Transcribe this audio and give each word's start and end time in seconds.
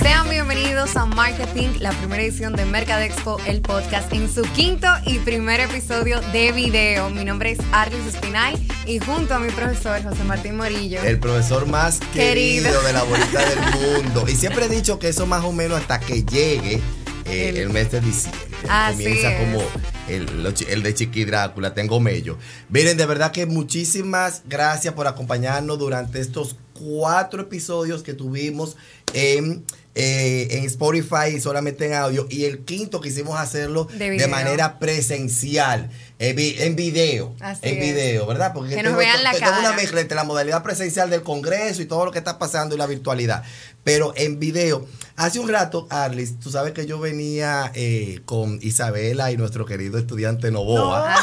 Sean 0.00 0.28
bienvenidos 0.30 0.94
a 0.96 1.04
Marketing, 1.06 1.70
la 1.80 1.90
primera 1.90 2.22
edición 2.22 2.54
de 2.54 2.64
Mercadexpo, 2.64 3.40
el 3.46 3.60
podcast, 3.60 4.12
en 4.12 4.32
su 4.32 4.42
quinto 4.52 4.86
y 5.04 5.18
primer 5.18 5.58
episodio 5.60 6.20
de 6.32 6.52
video. 6.52 7.10
Mi 7.10 7.24
nombre 7.24 7.50
es 7.50 7.58
Arlis 7.72 8.06
Espinal 8.06 8.54
y 8.86 9.00
junto 9.00 9.34
a 9.34 9.40
mi 9.40 9.50
profesor 9.50 10.00
José 10.04 10.22
Martín 10.22 10.56
Morillo. 10.56 11.02
El 11.02 11.18
profesor 11.18 11.66
más 11.66 11.98
querido, 12.12 12.64
Querido. 12.70 12.82
de 12.84 12.92
la 12.92 13.02
bolita 13.02 13.48
del 13.48 13.58
mundo. 14.04 14.24
Y 14.28 14.36
siempre 14.36 14.66
he 14.66 14.68
dicho 14.68 15.00
que 15.00 15.08
eso 15.08 15.26
más 15.26 15.42
o 15.44 15.50
menos 15.52 15.80
hasta 15.80 15.98
que 15.98 16.22
llegue 16.22 16.80
eh, 17.26 17.48
El- 17.48 17.56
el, 17.56 17.70
mes 17.70 17.90
de 17.90 18.00
diciembre. 18.00 18.40
Así 18.68 19.02
Comienza 19.04 19.32
es. 19.32 19.40
como 19.40 19.62
el, 20.08 20.82
de 20.82 20.94
Chiqui 20.94 21.24
Drácula, 21.24 21.74
tengo 21.74 22.00
mello. 22.00 22.38
Miren, 22.68 22.96
de 22.96 23.06
verdad 23.06 23.32
que 23.32 23.46
muchísimas 23.46 24.42
gracias 24.46 24.94
por 24.94 25.06
acompañarnos 25.06 25.78
durante 25.78 26.20
estos 26.20 26.56
cuatro 26.72 27.42
episodios 27.42 28.02
que 28.02 28.14
tuvimos 28.14 28.76
en, 29.12 29.64
en 29.96 30.64
Spotify 30.64 31.34
y 31.36 31.40
solamente 31.40 31.86
en 31.86 31.94
audio. 31.94 32.26
Y 32.30 32.44
el 32.44 32.60
quinto 32.64 33.00
quisimos 33.00 33.38
hacerlo 33.38 33.84
De 33.96 34.26
manera 34.28 34.78
presencial, 34.78 35.90
en, 36.18 36.36
vi- 36.36 36.56
en 36.58 36.76
video. 36.76 37.34
Así 37.40 37.60
en 37.68 37.74
es. 37.78 37.80
video, 37.94 38.26
¿verdad? 38.26 38.52
Porque 38.54 38.74
Que 38.76 38.82
nos 38.82 38.96
vean 38.96 39.22
la 39.22 39.32
tengo 39.32 39.58
una 39.60 39.72
mezcla 39.72 40.00
entre 40.00 40.16
la 40.16 40.24
modalidad 40.24 40.62
presencial 40.62 41.10
del 41.10 41.22
Congreso 41.22 41.82
y 41.82 41.86
todo 41.86 42.04
lo 42.04 42.10
que 42.10 42.18
está 42.18 42.38
pasando 42.38 42.74
y 42.74 42.78
la 42.78 42.86
virtualidad. 42.86 43.42
Pero 43.84 44.14
en 44.16 44.38
video, 44.40 44.86
hace 45.16 45.38
un 45.40 45.48
rato, 45.48 45.86
Arlis, 45.90 46.40
tú 46.40 46.50
sabes 46.50 46.72
que 46.72 46.86
yo 46.86 46.98
venía 46.98 47.70
eh, 47.74 48.20
con 48.24 48.58
Isabela 48.62 49.30
y 49.30 49.36
nuestro 49.36 49.66
querido 49.66 49.98
estudiante 49.98 50.50
Novoa. 50.50 51.14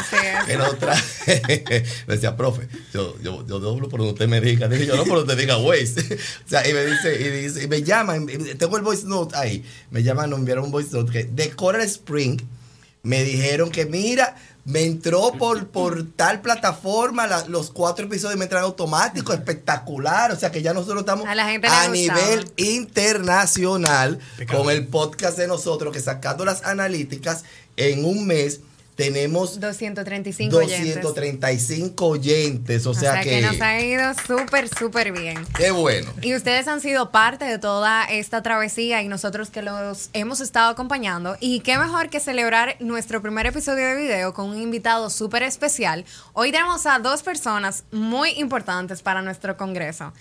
Es. 0.46 0.48
En 0.48 0.60
otra, 0.60 0.94
me 2.06 2.14
decía, 2.14 2.36
profe, 2.36 2.68
yo, 2.94 3.16
yo, 3.20 3.44
yo 3.48 3.58
doblo 3.58 3.88
por 3.88 3.98
donde 3.98 4.12
usted 4.12 4.28
me 4.28 4.40
diga. 4.40 4.68
Dije 4.68 4.86
yo, 4.86 4.94
no 4.96 5.04
por 5.04 5.18
donde 5.18 5.34
diga 5.34 5.56
Waze. 5.58 6.00
o 6.46 6.48
sea, 6.48 6.68
y 6.68 6.72
me 6.72 6.84
dice, 6.86 7.20
y, 7.20 7.28
dice, 7.42 7.64
y 7.64 7.66
me 7.66 7.82
llaman, 7.82 8.28
y 8.28 8.54
tengo 8.66 8.76
el 8.76 8.82
voice 8.82 9.06
note 9.06 9.34
ahí. 9.36 9.64
Me 9.90 10.02
llaman, 10.02 10.30
nos 10.30 10.38
enviaron 10.38 10.66
un 10.66 10.70
voice 10.70 10.90
note 10.92 11.10
que 11.12 11.24
de 11.24 11.50
Coral 11.50 11.82
Spring 11.82 12.40
me 13.02 13.24
dijeron 13.24 13.70
que 13.70 13.84
mira, 13.86 14.36
me 14.64 14.84
entró 14.84 15.32
por, 15.32 15.66
por 15.66 16.04
tal 16.14 16.40
plataforma, 16.40 17.26
la- 17.26 17.44
los 17.48 17.70
cuatro 17.72 18.06
episodios 18.06 18.38
me 18.38 18.44
entran 18.44 18.62
automáticos, 18.62 19.34
espectacular. 19.34 20.30
O 20.30 20.36
sea 20.36 20.52
que 20.52 20.62
ya 20.62 20.72
nosotros 20.72 21.00
estamos 21.00 21.26
A 21.26 21.34
la 21.34 21.46
gente 21.48 21.66
a 21.66 21.88
gustaba. 21.88 22.20
nivel 22.20 22.52
internacional 22.56 24.18
Pecado. 24.36 24.62
con 24.62 24.70
el 24.72 24.86
podcast 24.86 25.36
de 25.36 25.48
nosotros, 25.48 25.92
que 25.92 26.00
sacando 26.00 26.44
las 26.44 26.62
analíticas, 26.64 27.44
en 27.76 28.04
un 28.04 28.26
mes 28.26 28.60
tenemos 29.02 29.58
235 29.58 30.56
oyentes. 30.56 31.02
235 31.02 32.06
oyentes. 32.06 32.86
O 32.86 32.94
sea, 32.94 33.20
que, 33.20 33.40
nos 33.40 33.60
ha 33.60 33.80
ido 33.80 34.12
súper, 34.26 34.68
súper 34.68 35.12
bien. 35.12 35.44
qué 35.56 35.72
bueno. 35.72 36.12
Y 36.22 36.34
ustedes 36.34 36.68
han 36.68 36.80
sido 36.80 37.10
parte 37.10 37.44
de 37.44 37.58
toda 37.58 38.04
esta 38.04 38.42
travesía 38.42 39.02
y 39.02 39.08
nosotros 39.08 39.50
que 39.50 39.62
los 39.62 40.10
hemos 40.12 40.40
estado 40.40 40.70
acompañando. 40.70 41.36
Y 41.40 41.60
qué 41.60 41.78
mejor 41.78 42.10
que 42.10 42.20
celebrar 42.20 42.76
nuestro 42.78 43.20
primer 43.20 43.46
episodio 43.46 43.88
de 43.88 43.96
video 43.96 44.32
con 44.34 44.50
un 44.50 44.60
invitado 44.60 45.10
súper 45.10 45.42
especial. 45.42 46.04
Hoy 46.32 46.52
tenemos 46.52 46.86
a 46.86 47.00
dos 47.00 47.22
personas 47.22 47.84
muy 47.90 48.30
importantes 48.38 49.02
para 49.02 49.20
nuestro 49.20 49.56
congreso. 49.56 50.12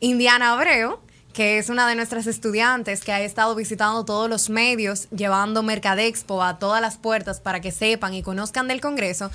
Indiana 0.00 0.52
Abreu, 0.52 0.98
que 1.34 1.58
es 1.58 1.68
una 1.68 1.86
de 1.88 1.96
nuestras 1.96 2.26
estudiantes 2.26 3.00
que 3.02 3.12
ha 3.12 3.20
estado 3.20 3.54
visitando 3.56 4.04
todos 4.04 4.30
los 4.30 4.48
medios, 4.48 5.08
llevando 5.10 5.62
Mercadexpo 5.62 6.42
a 6.42 6.58
todas 6.58 6.80
las 6.80 6.96
puertas 6.96 7.40
para 7.40 7.60
que 7.60 7.72
sepan 7.72 8.14
y 8.14 8.22
conozcan 8.22 8.68
del 8.68 8.80
Congreso. 8.80 9.30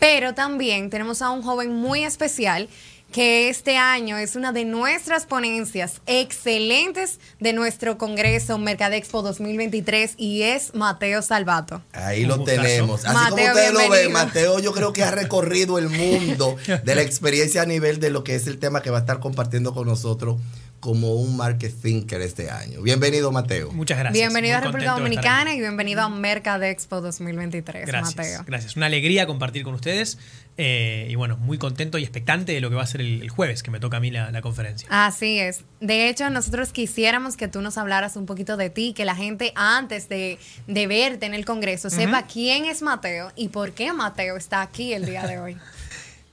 Pero 0.00 0.34
también 0.34 0.90
tenemos 0.90 1.22
a 1.22 1.30
un 1.30 1.42
joven 1.42 1.72
muy 1.74 2.04
especial 2.04 2.68
que 3.12 3.50
este 3.50 3.76
año 3.76 4.16
es 4.16 4.36
una 4.36 4.52
de 4.52 4.64
nuestras 4.64 5.26
ponencias 5.26 6.00
excelentes 6.06 7.20
de 7.38 7.52
nuestro 7.52 7.98
Congreso 7.98 8.56
Mercadexpo 8.56 9.20
2023 9.20 10.14
y 10.16 10.42
es 10.42 10.74
Mateo 10.74 11.20
Salvato. 11.20 11.82
Ahí 11.92 12.24
lo 12.24 12.42
tenemos. 12.42 13.04
Así 13.04 13.14
como 13.14 13.30
Mateo, 13.30 13.52
ustedes 13.52 13.72
lo 13.74 13.90
ven. 13.90 14.12
Mateo 14.12 14.58
yo 14.60 14.72
creo 14.72 14.94
que 14.94 15.02
ha 15.02 15.10
recorrido 15.10 15.78
el 15.78 15.90
mundo 15.90 16.56
de 16.84 16.94
la 16.94 17.02
experiencia 17.02 17.60
a 17.60 17.66
nivel 17.66 18.00
de 18.00 18.08
lo 18.08 18.24
que 18.24 18.34
es 18.34 18.46
el 18.46 18.58
tema 18.58 18.80
que 18.80 18.88
va 18.88 18.96
a 18.96 19.00
estar 19.00 19.20
compartiendo 19.20 19.74
con 19.74 19.86
nosotros 19.86 20.40
como 20.82 21.14
un 21.14 21.36
market 21.36 21.72
thinker 21.80 22.20
este 22.22 22.50
año. 22.50 22.82
Bienvenido, 22.82 23.30
Mateo. 23.30 23.70
Muchas 23.70 24.00
gracias. 24.00 24.20
bienvenido 24.20 24.56
a 24.56 24.60
República 24.62 24.90
Dominicana 24.94 25.54
y 25.54 25.60
bienvenido 25.60 26.02
a 26.02 26.08
Mercadexpo 26.08 27.00
2023, 27.00 27.86
Gracias, 27.86 28.16
Mateo. 28.16 28.42
gracias. 28.44 28.74
Una 28.76 28.86
alegría 28.86 29.28
compartir 29.28 29.62
con 29.62 29.74
ustedes 29.74 30.18
eh, 30.56 31.06
y 31.08 31.14
bueno, 31.14 31.36
muy 31.36 31.56
contento 31.56 31.98
y 31.98 32.02
expectante 32.02 32.50
de 32.50 32.60
lo 32.60 32.68
que 32.68 32.74
va 32.74 32.82
a 32.82 32.86
ser 32.88 33.00
el, 33.00 33.22
el 33.22 33.28
jueves, 33.28 33.62
que 33.62 33.70
me 33.70 33.78
toca 33.78 33.98
a 33.98 34.00
mí 34.00 34.10
la, 34.10 34.32
la 34.32 34.42
conferencia. 34.42 34.88
Así 34.90 35.38
es. 35.38 35.60
De 35.78 36.08
hecho, 36.08 36.28
nosotros 36.30 36.72
quisiéramos 36.72 37.36
que 37.36 37.46
tú 37.46 37.60
nos 37.62 37.78
hablaras 37.78 38.16
un 38.16 38.26
poquito 38.26 38.56
de 38.56 38.68
ti, 38.68 38.92
que 38.92 39.04
la 39.04 39.14
gente 39.14 39.52
antes 39.54 40.08
de, 40.08 40.36
de 40.66 40.86
verte 40.88 41.26
en 41.26 41.34
el 41.34 41.44
Congreso 41.44 41.90
sepa 41.90 42.26
quién 42.26 42.64
es 42.64 42.82
Mateo 42.82 43.30
y 43.36 43.50
por 43.50 43.70
qué 43.70 43.92
Mateo 43.92 44.36
está 44.36 44.62
aquí 44.62 44.92
el 44.92 45.06
día 45.06 45.28
de 45.28 45.38
hoy. 45.38 45.56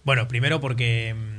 Bueno, 0.05 0.27
primero 0.27 0.59
porque 0.59 1.13
mm, 1.13 1.38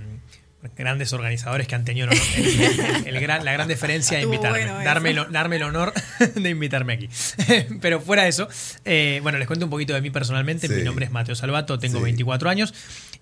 grandes 0.76 1.12
organizadores 1.12 1.66
que 1.66 1.74
han 1.74 1.84
tenido 1.84 2.08
el- 2.10 2.18
el- 2.36 3.06
el 3.06 3.20
gran- 3.20 3.44
la 3.44 3.52
gran 3.52 3.66
deferencia 3.68 4.18
de 4.18 4.24
invitarme, 4.24 4.66
bueno 4.66 4.84
darme, 4.84 5.10
el- 5.10 5.32
darme 5.32 5.56
el 5.56 5.62
honor 5.62 5.92
de 6.34 6.50
invitarme 6.50 6.92
aquí. 6.94 7.08
Pero 7.80 8.00
fuera 8.00 8.24
de 8.24 8.28
eso, 8.28 8.48
eh, 8.84 9.20
bueno, 9.22 9.38
les 9.38 9.46
cuento 9.46 9.64
un 9.66 9.70
poquito 9.70 9.94
de 9.94 10.00
mí 10.02 10.10
personalmente. 10.10 10.68
Sí. 10.68 10.74
Mi 10.74 10.82
nombre 10.82 11.06
es 11.06 11.10
Mateo 11.10 11.34
Salvato, 11.34 11.78
tengo 11.78 11.98
Sí. 11.98 12.04
24 12.04 12.50
años 12.50 12.74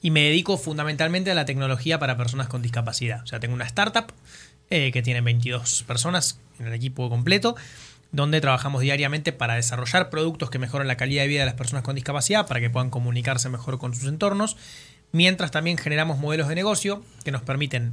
y 0.03 0.11
me 0.11 0.23
dedico 0.23 0.59
fundamentalmente 0.59 1.31
a 1.31 1.35
la 1.35 1.45
tecnología 1.45 1.99
para 1.99 2.17
personas 2.17 2.49
con 2.49 2.63
discapacidad. 2.63 3.23
O 3.23 3.27
sea, 3.27 3.39
tengo 3.41 3.55
una 3.55 3.65
startup 3.67 4.13
eh, 4.71 4.91
que 4.93 5.01
tiene 5.03 5.21
22 5.23 5.85
personas 5.87 6.41
en 6.59 6.67
el 6.67 6.75
equipo 6.75 7.09
completo 7.09 7.57
donde 8.11 8.41
trabajamos 8.41 8.81
diariamente 8.81 9.33
para 9.33 9.55
desarrollar 9.55 10.09
productos 10.09 10.49
que 10.51 10.59
mejoren 10.59 10.89
la 10.89 10.97
calidad 10.97 11.23
de 11.23 11.29
vida 11.29 11.41
de 11.41 11.47
las 11.47 11.55
personas 11.57 11.85
con 11.85 11.95
discapacidad, 11.95 12.47
para 12.47 12.59
que 12.59 12.71
puedan 12.71 12.89
comunicarse 12.89 13.51
mejor 13.51 13.79
con 13.79 13.95
sus 13.95 14.09
entornos, 14.09 14.57
mientras 15.13 15.51
también 15.51 15.79
generamos 15.79 16.19
modelos 16.19 16.49
de 16.49 16.55
negocio 16.55 17.03
que 17.25 17.33
nos 17.33 17.43
permiten 17.43 17.93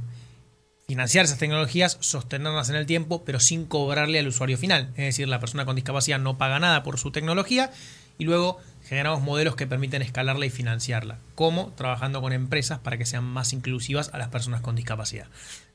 financiar 0.86 1.24
esas 1.24 1.38
tecnologías, 1.38 1.98
sostenerlas 2.00 2.70
en 2.70 2.76
el 2.76 2.86
tiempo, 2.86 3.24
pero 3.24 3.40
sin 3.40 3.66
cobrarle 3.66 4.20
al 4.20 4.28
usuario 4.28 4.56
final. 4.56 4.90
Es 4.90 5.04
decir, 5.04 5.26
la 5.26 5.40
persona 5.40 5.64
con 5.64 5.74
discapacidad 5.74 6.20
no 6.20 6.38
paga 6.38 6.60
nada 6.60 6.82
por 6.84 6.98
su 6.98 7.10
tecnología 7.10 7.72
y 8.18 8.24
luego 8.24 8.58
generamos 8.84 9.20
modelos 9.20 9.56
que 9.56 9.66
permiten 9.66 10.00
escalarla 10.00 10.46
y 10.46 10.50
financiarla, 10.50 11.18
como 11.34 11.72
trabajando 11.72 12.22
con 12.22 12.32
empresas 12.32 12.78
para 12.78 12.96
que 12.96 13.04
sean 13.04 13.24
más 13.24 13.52
inclusivas 13.52 14.10
a 14.14 14.18
las 14.18 14.28
personas 14.28 14.60
con 14.60 14.76
discapacidad. 14.76 15.26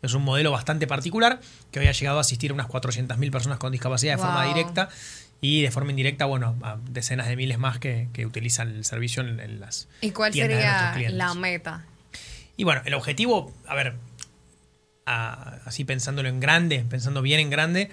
Es 0.01 0.13
un 0.13 0.23
modelo 0.23 0.51
bastante 0.51 0.87
particular 0.87 1.41
que 1.71 1.79
hoy 1.79 1.87
ha 1.87 1.91
llegado 1.91 2.19
a 2.19 2.21
asistir 2.21 2.51
a 2.51 2.53
unas 2.53 2.67
400.000 2.67 3.31
personas 3.31 3.59
con 3.59 3.73
discapacidad 3.73 4.13
de 4.15 4.21
forma 4.21 4.45
directa 4.45 4.89
y 5.41 5.61
de 5.63 5.71
forma 5.71 5.89
indirecta, 5.89 6.25
bueno, 6.25 6.55
a 6.61 6.77
decenas 6.89 7.27
de 7.27 7.35
miles 7.35 7.57
más 7.57 7.79
que, 7.79 8.07
que 8.13 8.25
utilizan 8.27 8.69
el 8.69 8.85
servicio 8.85 9.23
en, 9.23 9.39
en 9.39 9.59
las 9.59 9.87
¿Y 10.01 10.11
cuál 10.11 10.31
de 10.31 10.39
sería 10.39 10.93
la 11.09 11.33
meta? 11.33 11.85
Y 12.57 12.63
bueno, 12.63 12.81
el 12.85 12.93
objetivo, 12.93 13.51
a 13.67 13.73
ver, 13.75 13.95
a- 15.05 15.59
así 15.65 15.83
pensándolo 15.85 16.29
en 16.29 16.39
grande, 16.39 16.85
pensando 16.87 17.21
bien 17.21 17.39
en 17.39 17.49
grande, 17.49 17.89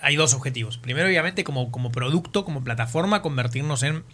hay 0.00 0.16
dos 0.16 0.34
objetivos. 0.34 0.78
Primero, 0.78 1.08
obviamente, 1.08 1.44
como, 1.44 1.70
como 1.70 1.90
producto, 1.90 2.44
como 2.44 2.62
plataforma, 2.62 3.22
convertirnos 3.22 3.82
en 3.82 4.04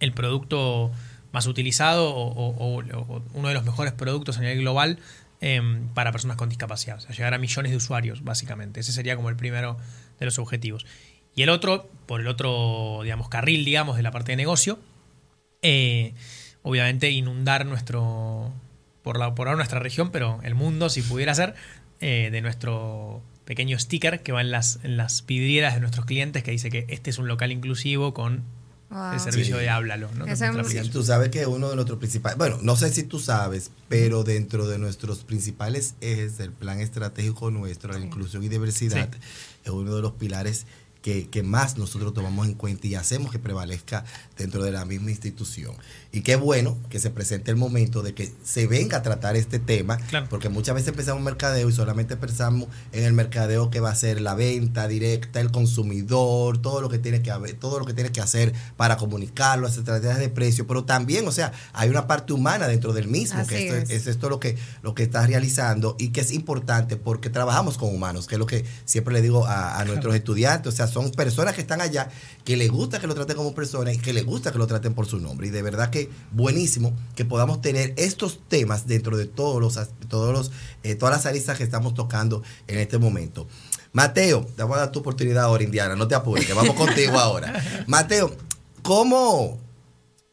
el 0.00 0.12
producto 0.12 0.90
más 1.32 1.46
utilizado 1.46 2.10
o, 2.14 2.28
o- 2.28 2.78
o- 2.78 3.16
o 3.16 3.22
uno 3.34 3.48
de 3.48 3.54
los 3.54 3.64
mejores 3.64 3.92
productos 3.92 4.38
a 4.38 4.40
nivel 4.40 4.60
global 4.60 4.98
em, 5.40 5.88
para 5.88 6.10
personas 6.10 6.36
con 6.36 6.48
discapacidad. 6.48 6.96
O 6.96 7.00
sea, 7.00 7.10
llegar 7.14 7.34
a 7.34 7.38
millones 7.38 7.70
de 7.70 7.76
usuarios, 7.76 8.24
básicamente. 8.24 8.80
Ese 8.80 8.92
sería 8.92 9.14
como 9.14 9.28
el 9.28 9.36
primero 9.36 9.76
de 10.18 10.24
los 10.26 10.38
objetivos. 10.38 10.84
Y 11.38 11.42
el 11.42 11.50
otro, 11.50 11.88
por 12.06 12.20
el 12.20 12.26
otro, 12.26 12.98
digamos, 13.04 13.28
carril, 13.28 13.64
digamos, 13.64 13.96
de 13.96 14.02
la 14.02 14.10
parte 14.10 14.32
de 14.32 14.36
negocio, 14.36 14.80
eh, 15.62 16.12
obviamente 16.62 17.10
inundar 17.12 17.64
nuestro, 17.64 18.52
por, 19.02 19.20
la, 19.20 19.36
por 19.36 19.46
ahora 19.46 19.56
nuestra 19.56 19.78
región, 19.78 20.10
pero 20.10 20.40
el 20.42 20.56
mundo, 20.56 20.88
si 20.88 21.00
pudiera 21.00 21.32
ser, 21.36 21.54
eh, 22.00 22.30
de 22.32 22.40
nuestro 22.40 23.22
pequeño 23.44 23.78
sticker 23.78 24.22
que 24.24 24.32
va 24.32 24.40
en 24.40 24.50
las, 24.50 24.80
en 24.82 24.96
las 24.96 25.24
vidrieras 25.26 25.74
de 25.74 25.80
nuestros 25.80 26.06
clientes 26.06 26.42
que 26.42 26.50
dice 26.50 26.70
que 26.70 26.86
este 26.88 27.10
es 27.10 27.18
un 27.18 27.28
local 27.28 27.52
inclusivo 27.52 28.12
con 28.14 28.42
Wow. 28.90 29.12
el 29.12 29.20
servicio 29.20 29.56
Sí. 29.56 29.62
de 29.62 29.68
Háblalo. 29.68 30.08
¿no? 30.14 30.24
Aplicación. 30.24 30.88
Tú 30.90 31.04
sabes 31.04 31.28
que 31.28 31.44
uno 31.46 31.68
de 31.68 31.74
nuestros 31.76 31.98
principales, 31.98 32.38
bueno, 32.38 32.58
no 32.62 32.74
sé 32.74 32.90
si 32.90 33.02
tú 33.02 33.20
sabes, 33.20 33.70
pero 33.90 34.24
dentro 34.24 34.66
de 34.66 34.78
nuestros 34.78 35.24
principales 35.24 35.94
ejes 36.00 36.38
del 36.38 36.52
plan 36.52 36.80
estratégico 36.80 37.50
nuestro, 37.50 37.92
la 37.92 37.98
inclusión 38.00 38.42
y 38.44 38.48
diversidad, 38.48 39.10
Sí. 39.12 39.18
es 39.64 39.70
uno 39.70 39.94
de 39.94 40.00
los 40.00 40.12
pilares 40.12 40.64
que, 41.02 41.28
que 41.28 41.42
más 41.42 41.78
nosotros 41.78 42.14
tomamos 42.14 42.46
en 42.46 42.54
cuenta 42.54 42.86
y 42.86 42.94
hacemos 42.94 43.30
que 43.30 43.38
prevalezca 43.38 44.04
dentro 44.36 44.62
de 44.62 44.72
la 44.72 44.84
misma 44.84 45.10
institución. 45.10 45.74
Y 46.10 46.22
qué 46.22 46.36
bueno 46.36 46.78
que 46.88 46.98
se 47.00 47.10
presente 47.10 47.50
el 47.50 47.58
momento 47.58 48.02
de 48.02 48.14
que 48.14 48.32
se 48.42 48.66
venga 48.66 48.96
a 48.96 49.02
tratar 49.02 49.36
este 49.36 49.58
tema, 49.58 49.98
Claro. 49.98 50.26
porque 50.30 50.48
muchas 50.48 50.74
veces 50.74 50.94
pensamos 50.94 51.18
en 51.18 51.24
mercadeo 51.24 51.68
y 51.68 51.72
solamente 51.72 52.16
pensamos 52.16 52.68
en 52.92 53.04
el 53.04 53.12
mercadeo 53.12 53.68
que 53.68 53.80
va 53.80 53.90
a 53.90 53.94
ser 53.94 54.22
la 54.22 54.34
venta 54.34 54.88
directa, 54.88 55.38
el 55.38 55.50
consumidor, 55.50 56.58
todo 56.62 56.80
lo 56.80 56.88
que 56.88 56.98
tiene 56.98 57.20
que 57.20 57.30
haber, 57.30 57.54
todo 57.54 57.78
lo 57.78 57.84
que 57.84 57.92
tiene 57.92 58.10
que 58.10 58.22
hacer 58.22 58.54
para 58.78 58.96
comunicarlo, 58.96 59.66
las 59.66 59.76
estrategias 59.76 60.18
de 60.18 60.30
precio, 60.30 60.66
pero 60.66 60.84
también, 60.84 61.28
o 61.28 61.32
sea, 61.32 61.52
hay 61.74 61.90
una 61.90 62.06
parte 62.06 62.32
humana 62.32 62.66
dentro 62.68 62.94
del 62.94 63.08
mismo, 63.08 63.40
Así 63.40 63.50
que 63.50 63.66
esto 63.68 63.76
es. 63.76 63.90
es, 63.90 64.02
es 64.02 64.06
esto 64.06 64.30
lo 64.30 64.40
que 64.40 64.56
lo 64.82 64.94
que 64.94 65.02
estás 65.02 65.26
realizando 65.26 65.94
y 65.98 66.08
que 66.08 66.22
es 66.22 66.32
importante 66.32 66.96
porque 66.96 67.28
trabajamos 67.30 67.76
con 67.76 67.94
humanos, 67.94 68.26
que 68.26 68.36
es 68.36 68.38
lo 68.38 68.46
que 68.46 68.64
siempre 68.86 69.12
le 69.12 69.20
digo 69.20 69.46
a, 69.46 69.78
a 69.78 69.84
nuestros 69.84 70.14
estudiantes, 70.20 70.72
o 70.72 70.76
sea, 70.76 70.86
son 70.86 71.10
personas 71.10 71.54
que 71.54 71.60
están 71.60 71.82
allá 71.82 72.08
que 72.48 72.56
les 72.56 72.70
gusta 72.70 72.98
que 72.98 73.06
lo 73.06 73.14
traten 73.14 73.36
como 73.36 73.54
personas 73.54 73.94
y 73.94 73.98
que 73.98 74.14
les 74.14 74.24
gusta 74.24 74.52
que 74.52 74.56
lo 74.56 74.66
traten 74.66 74.94
por 74.94 75.04
su 75.04 75.20
nombre 75.20 75.48
y 75.48 75.50
de 75.50 75.60
verdad 75.60 75.90
que 75.90 76.08
buenísimo 76.32 76.96
que 77.14 77.26
podamos 77.26 77.60
tener 77.60 77.92
estos 77.98 78.40
temas 78.48 78.86
dentro 78.86 79.18
de 79.18 79.26
todos 79.26 79.60
los 79.60 79.78
todos 80.08 80.32
los 80.32 80.50
eh, 80.82 80.94
todas 80.94 81.14
las 81.14 81.26
aristas 81.26 81.58
que 81.58 81.64
estamos 81.64 81.92
tocando 81.92 82.42
en 82.66 82.78
este 82.78 82.96
momento. 82.96 83.46
Mateo, 83.92 84.46
te 84.56 84.62
voy 84.62 84.76
a 84.76 84.78
dar 84.78 84.92
tu 84.92 85.00
oportunidad 85.00 85.44
ahora, 85.44 85.62
Indiana, 85.62 85.94
no 85.94 86.08
te 86.08 86.14
apures, 86.14 86.46
que 86.46 86.54
vamos 86.54 86.74
contigo 86.74 87.18
ahora. 87.18 87.84
Mateo, 87.86 88.34
¿cómo 88.80 89.58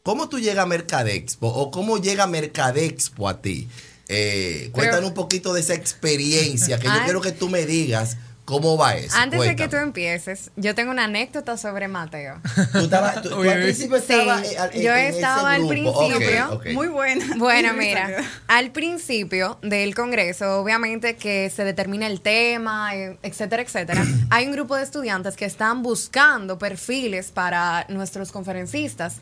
¿Cómo 0.02 0.30
tú 0.30 0.38
llegas 0.38 0.62
a 0.62 0.66
Mercadexpo 0.66 1.48
o 1.48 1.70
cómo 1.70 1.98
llega 1.98 2.26
Mercadexpo 2.26 3.28
a 3.28 3.42
ti? 3.42 3.68
Eh, 4.08 4.70
cuéntanos 4.72 5.10
un 5.10 5.14
poquito 5.14 5.52
de 5.52 5.60
esa 5.60 5.74
experiencia, 5.74 6.78
que 6.78 6.86
yo 6.86 7.04
quiero 7.04 7.20
que 7.20 7.32
tú 7.32 7.50
me 7.50 7.66
digas 7.66 8.16
cómo 8.46 8.78
va 8.78 8.94
eso. 8.96 9.14
Antes 9.16 9.38
de 9.40 9.54
que 9.56 9.68
tú 9.68 9.76
empieces, 9.76 10.50
yo 10.56 10.74
tengo 10.74 10.92
una 10.92 11.04
anécdota 11.04 11.58
sobre 11.58 11.88
Mateo. 11.88 12.40
Tú, 12.72 12.78
estabas- 12.78 13.20
tú- 13.20 13.28
tú 13.28 13.42
al 13.42 13.60
principio 13.60 13.96
estabas 13.98 14.42
eh, 14.72 14.82
yo 14.82 14.92
en 14.92 14.98
ese 15.06 15.16
estaba 15.18 15.52
al 15.52 15.66
grupo. 15.66 16.08
Principio. 16.08 16.60
Muy 16.72 16.88
buena. 16.88 17.24
Bueno, 17.36 17.74
mira, 17.74 18.08
al 18.46 18.70
principio 18.70 19.58
del 19.62 19.94
Congreso, 19.94 20.60
obviamente 20.60 21.16
que 21.16 21.50
se 21.50 21.64
determina 21.64 22.06
el 22.06 22.20
tema, 22.22 22.94
eh, 22.96 23.18
etcétera, 23.22 23.62
etcétera, 23.62 24.02
hay 24.30 24.46
un 24.46 24.52
grupo 24.52 24.76
de 24.76 24.84
estudiantes 24.84 25.36
que 25.36 25.44
están 25.44 25.82
buscando 25.82 26.58
perfiles 26.58 27.32
para 27.32 27.84
nuestros 27.88 28.32
conferencistas. 28.32 29.16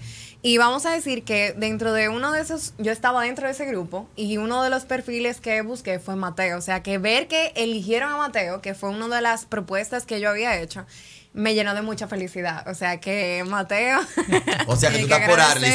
Y 0.47 0.59
vamos 0.59 0.85
a 0.85 0.91
decir 0.91 1.25
que 1.25 1.55
dentro 1.57 1.95
de 1.95 2.11
uno 2.11 2.31
de 2.31 2.43
esos, 2.43 2.75
yo 2.77 2.93
estaba 2.93 3.23
dentro 3.23 3.47
de 3.47 3.53
ese 3.53 3.65
grupo 3.65 4.11
y 4.15 4.37
uno 4.37 4.63
de 4.63 4.69
los 4.69 4.85
perfiles 4.85 5.41
que 5.41 5.63
busqué 5.63 5.99
fue 5.99 6.17
Mateo. 6.17 6.59
O 6.59 6.61
sea, 6.61 6.83
que 6.83 6.99
ver 6.99 7.29
que 7.29 7.53
eligieron 7.57 8.13
a 8.13 8.19
Mateo, 8.19 8.61
que 8.61 8.75
fue 8.75 8.91
una 8.91 9.09
de 9.09 9.23
las 9.23 9.47
propuestas 9.47 10.05
que 10.05 10.21
yo 10.21 10.29
había 10.29 10.61
hecho, 10.61 10.85
me 11.33 11.55
llenó 11.55 11.75
de 11.75 11.81
mucha 11.81 12.09
felicidad. 12.09 12.69
O 12.69 12.75
sea, 12.75 13.01
que 13.01 13.43
Mateo... 13.47 14.01
O 14.67 14.77
sea, 14.77 14.91
que 14.91 14.99
tú 14.99 15.05
estás 15.05 15.27
por. 15.29 15.41
Arlis. 15.41 15.71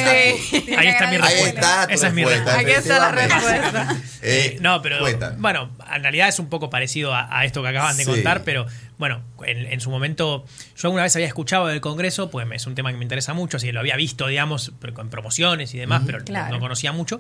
Tiene 0.51 0.77
Ahí 0.77 0.85
que 0.85 0.89
está 0.91 1.07
mi 1.09 1.15
agradecer. 1.15 1.43
Ahí 1.43 1.49
está 1.49 1.87
tu 1.87 1.93
Esa 1.95 2.07
es 2.07 2.13
mi 2.13 2.23
respuesta. 2.25 2.59
Aquí 2.59 2.71
está 2.71 2.99
la 2.99 3.11
respuesta. 3.11 3.97
Eh, 4.21 4.57
no, 4.61 4.81
pero 4.83 4.99
cuéntame. 4.99 5.35
bueno, 5.39 5.71
en 5.95 6.03
realidad 6.03 6.27
es 6.27 6.37
un 6.37 6.47
poco 6.47 6.69
parecido 6.69 7.13
a, 7.15 7.27
a 7.35 7.43
esto 7.45 7.63
que 7.63 7.69
acaban 7.69 7.97
de 7.97 8.03
Sí. 8.05 8.11
contar, 8.11 8.43
pero 8.43 8.67
bueno, 8.99 9.23
en, 9.45 9.65
en 9.65 9.79
su 9.81 9.89
momento 9.89 10.45
yo 10.75 10.87
alguna 10.89 11.01
vez 11.03 11.15
había 11.15 11.25
escuchado 11.27 11.65
del 11.67 11.81
Congreso, 11.81 12.29
pues 12.29 12.45
es 12.53 12.67
un 12.67 12.75
tema 12.75 12.91
que 12.91 12.97
me 12.97 13.03
interesa 13.05 13.33
mucho, 13.33 13.57
así 13.57 13.65
que 13.67 13.73
lo 13.73 13.79
había 13.79 13.95
visto, 13.95 14.27
digamos, 14.27 14.71
con 14.93 15.09
promociones 15.09 15.73
y 15.73 15.77
demás, 15.79 16.03
pero 16.05 16.19
no- 16.19 16.25
Claro. 16.25 16.53
no 16.53 16.59
conocía 16.59 16.91
mucho. 16.91 17.19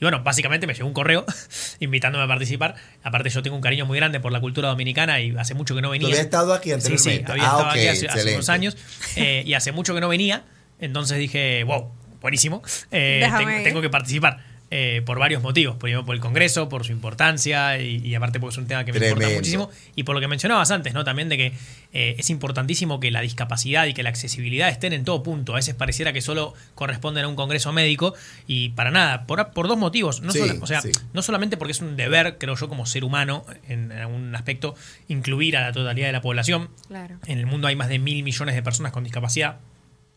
Y 0.00 0.04
bueno, 0.04 0.22
básicamente 0.22 0.66
me 0.66 0.74
llegó 0.74 0.86
un 0.88 0.92
correo 0.92 1.24
invitándome 1.80 2.24
a 2.24 2.28
participar. 2.28 2.74
Aparte 3.02 3.30
yo 3.30 3.42
tengo 3.42 3.54
un 3.56 3.62
cariño 3.62 3.86
muy 3.86 3.96
grande 3.96 4.18
por 4.20 4.32
la 4.32 4.40
cultura 4.40 4.68
dominicana 4.68 5.20
y 5.20 5.34
hace 5.38 5.54
mucho 5.54 5.74
que 5.74 5.82
no 5.82 5.90
venía. 5.90 6.08
habías 6.08 6.20
estado 6.20 6.52
aquí 6.52 6.70
Sí, 6.70 6.74
anteriormente. 6.74 7.24
sí, 7.26 7.32
había 7.32 7.44
ah, 7.44 7.46
estado 7.46 7.68
aquí 7.70 7.86
hace, 7.86 8.34
unos 8.34 8.48
años 8.48 8.76
eh, 9.16 9.42
y 9.46 9.54
hace 9.54 9.72
mucho 9.72 9.94
que 9.94 10.00
no 10.00 10.08
venía. 10.08 10.42
Entonces 10.80 11.16
dije, 11.18 11.62
wow, 11.64 11.92
buenísimo. 12.20 12.60
eh, 12.90 13.24
tengo 13.62 13.80
que 13.80 13.88
participar. 13.90 14.49
Eh, 14.70 15.02
por 15.04 15.18
varios 15.18 15.42
motivos. 15.42 15.76
Primero 15.76 16.04
por 16.04 16.14
el 16.14 16.20
Congreso, 16.20 16.68
por 16.68 16.84
su 16.84 16.92
importancia 16.92 17.78
y, 17.80 17.96
y 18.06 18.14
aparte 18.14 18.38
porque 18.38 18.52
es 18.54 18.58
un 18.58 18.66
tema 18.66 18.84
que 18.84 18.92
me 18.92 18.98
importa 19.08 19.28
muchísimo. 19.36 19.70
Y 19.96 20.04
por 20.04 20.14
lo 20.14 20.20
que 20.20 20.28
mencionabas 20.28 20.70
antes, 20.70 20.94
¿no? 20.94 21.02
También 21.04 21.28
de 21.28 21.36
que 21.36 21.52
eh, 21.92 22.14
es 22.18 22.30
importantísimo 22.30 23.00
que 23.00 23.10
la 23.10 23.20
discapacidad 23.20 23.86
y 23.86 23.94
que 23.94 24.02
la 24.02 24.10
accesibilidad 24.10 24.68
estén 24.68 24.92
en 24.92 25.04
todo 25.04 25.22
punto. 25.22 25.52
A 25.52 25.56
veces 25.56 25.74
pareciera 25.74 26.12
que 26.12 26.20
solo 26.20 26.54
corresponden 26.74 27.24
a 27.24 27.28
un 27.28 27.34
Congreso 27.36 27.72
médico 27.72 28.14
y 28.46 28.68
para 28.70 28.90
nada. 28.90 29.26
Por, 29.26 29.50
por 29.50 29.66
dos 29.66 29.76
motivos. 29.78 30.20
No 30.22 30.32
Sí, 30.32 30.38
solo- 30.38 30.54
o 30.60 30.66
sea, 30.66 30.80
sí. 30.82 30.92
no 31.12 31.22
solamente 31.22 31.56
porque 31.56 31.72
es 31.72 31.80
un 31.80 31.96
deber, 31.96 32.36
creo 32.38 32.54
yo, 32.54 32.68
como 32.68 32.86
ser 32.86 33.02
humano, 33.04 33.44
en, 33.68 33.90
en 33.90 33.98
algún 33.98 34.34
aspecto, 34.36 34.74
incluir 35.08 35.56
a 35.56 35.62
la 35.62 35.72
totalidad 35.72 36.06
de 36.06 36.12
la 36.12 36.20
población. 36.20 36.70
Claro. 36.88 37.16
En 37.26 37.38
el 37.38 37.46
mundo 37.46 37.66
hay 37.66 37.74
más 37.76 37.88
de 37.88 37.98
mil 37.98 38.22
millones 38.22 38.54
de 38.54 38.62
personas 38.62 38.92
con 38.92 39.02
discapacidad. 39.04 39.58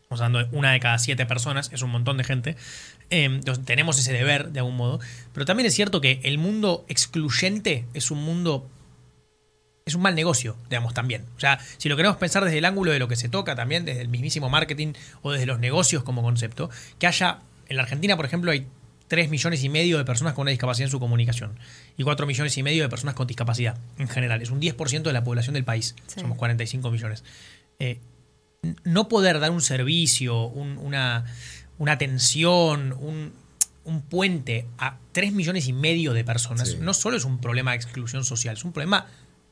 Estamos 0.04 0.20
hablando 0.20 0.38
de 0.38 0.56
una 0.56 0.72
de 0.72 0.80
cada 0.80 0.98
siete 0.98 1.24
personas, 1.24 1.70
es 1.72 1.80
un 1.80 1.90
montón 1.90 2.18
de 2.18 2.24
gente. 2.24 2.56
Eh, 3.08 3.40
tenemos 3.64 3.98
ese 3.98 4.12
deber 4.12 4.50
de 4.50 4.60
algún 4.60 4.76
modo. 4.76 5.00
Pero 5.32 5.46
también 5.46 5.66
es 5.66 5.74
cierto 5.74 6.02
que 6.02 6.20
el 6.24 6.36
mundo 6.36 6.84
excluyente 6.88 7.86
es 7.94 8.10
un 8.10 8.22
mundo. 8.22 8.68
Es 9.86 9.94
un 9.94 10.02
mal 10.02 10.14
negocio, 10.14 10.56
digamos, 10.68 10.92
también. 10.92 11.24
O 11.36 11.40
sea, 11.40 11.58
si 11.78 11.88
lo 11.88 11.96
queremos 11.96 12.18
pensar 12.18 12.44
desde 12.44 12.58
el 12.58 12.66
ángulo 12.66 12.92
de 12.92 12.98
lo 12.98 13.08
que 13.08 13.16
se 13.16 13.30
toca 13.30 13.54
también, 13.54 13.86
desde 13.86 14.02
el 14.02 14.08
mismísimo 14.08 14.50
marketing 14.50 14.92
o 15.22 15.32
desde 15.32 15.46
los 15.46 15.58
negocios 15.58 16.02
como 16.02 16.22
concepto, 16.22 16.70
que 16.98 17.06
haya. 17.06 17.40
En 17.66 17.78
la 17.78 17.82
Argentina, 17.84 18.14
por 18.14 18.26
ejemplo, 18.26 18.50
hay 18.50 18.66
3 19.08 19.30
millones 19.30 19.64
y 19.64 19.70
medio 19.70 19.96
de 19.96 20.04
personas 20.04 20.34
con 20.34 20.42
una 20.42 20.50
discapacidad 20.50 20.86
en 20.86 20.90
su 20.90 21.00
comunicación 21.00 21.58
y 21.96 22.02
4 22.02 22.26
millones 22.26 22.58
y 22.58 22.62
medio 22.62 22.82
de 22.82 22.90
personas 22.90 23.14
con 23.14 23.26
discapacidad 23.26 23.78
en 23.96 24.08
general. 24.08 24.42
Es 24.42 24.50
un 24.50 24.60
10% 24.60 25.02
de 25.02 25.12
la 25.14 25.24
población 25.24 25.54
del 25.54 25.64
país. 25.64 25.94
Sí. 26.08 26.20
Somos 26.20 26.36
45 26.36 26.90
millones. 26.90 27.24
Eh, 27.78 28.00
no 28.84 29.08
poder 29.08 29.40
dar 29.40 29.50
un 29.50 29.60
servicio, 29.62 30.46
un- 30.46 30.78
una, 30.78 31.24
una 31.78 31.92
atención, 31.92 32.92
un, 32.98 33.32
un 33.84 34.00
puente 34.02 34.66
a 34.78 34.98
3 35.12 35.32
millones 35.32 35.66
y 35.68 35.72
medio 35.72 36.12
de 36.12 36.24
personas, 36.24 36.70
Sí. 36.70 36.78
no 36.80 36.94
solo 36.94 37.16
es 37.16 37.24
un 37.24 37.38
problema 37.38 37.72
de 37.72 37.76
exclusión 37.76 38.24
social, 38.24 38.56
es 38.56 38.64
un 38.64 38.72
problema 38.72 39.06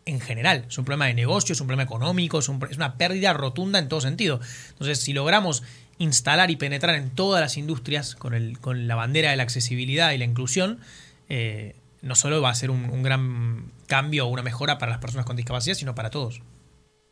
en 0.05 0.19
general, 0.21 0.65
es 0.69 0.79
un 0.79 0.85
problema 0.85 1.07
de 1.07 1.15
negocio, 1.15 1.53
es 1.53 1.61
un 1.61 1.67
problema 1.69 1.85
económico, 1.85 2.39
es, 2.41 2.49
un 2.49 2.59
pro- 2.59 2.71
es 2.71 2.77
una 2.77 2.97
pérdida 2.97 3.33
rotunda 3.35 3.79
en 3.79 3.89
todo 3.89 4.01
sentido. 4.01 4.41
Entonces, 4.71 4.99
si 4.99 5.13
logramos 5.13 5.63
instalar 5.99 6.51
y 6.51 6.57
penetrar 6.57 6.97
en 6.97 7.11
todas 7.11 7.41
las 7.41 7.57
industrias 7.57 8.17
con, 8.17 8.35
el, 8.35 8.59
con 8.59 8.89
la 8.89 8.97
bandera 8.97 9.31
de 9.31 9.37
la 9.37 9.45
accesibilidad 9.45 10.11
y 10.13 10.19
la 10.19 10.25
inclusión, 10.25 10.81
eh, 11.29 11.77
no 12.01 12.17
solo 12.17 12.43
va 12.43 12.51
a 12.51 12.55
ser 12.57 12.71
un, 12.73 12.87
un 12.91 13.03
gran 13.05 13.67
cambio 13.87 14.27
o 14.27 14.29
una 14.29 14.43
mejora 14.43 14.79
para 14.79 14.91
las 14.91 15.01
personas 15.01 15.25
con 15.25 15.37
discapacidad, 15.37 15.77
sino 15.77 15.95
para 15.95 16.11
todos. 16.11 16.41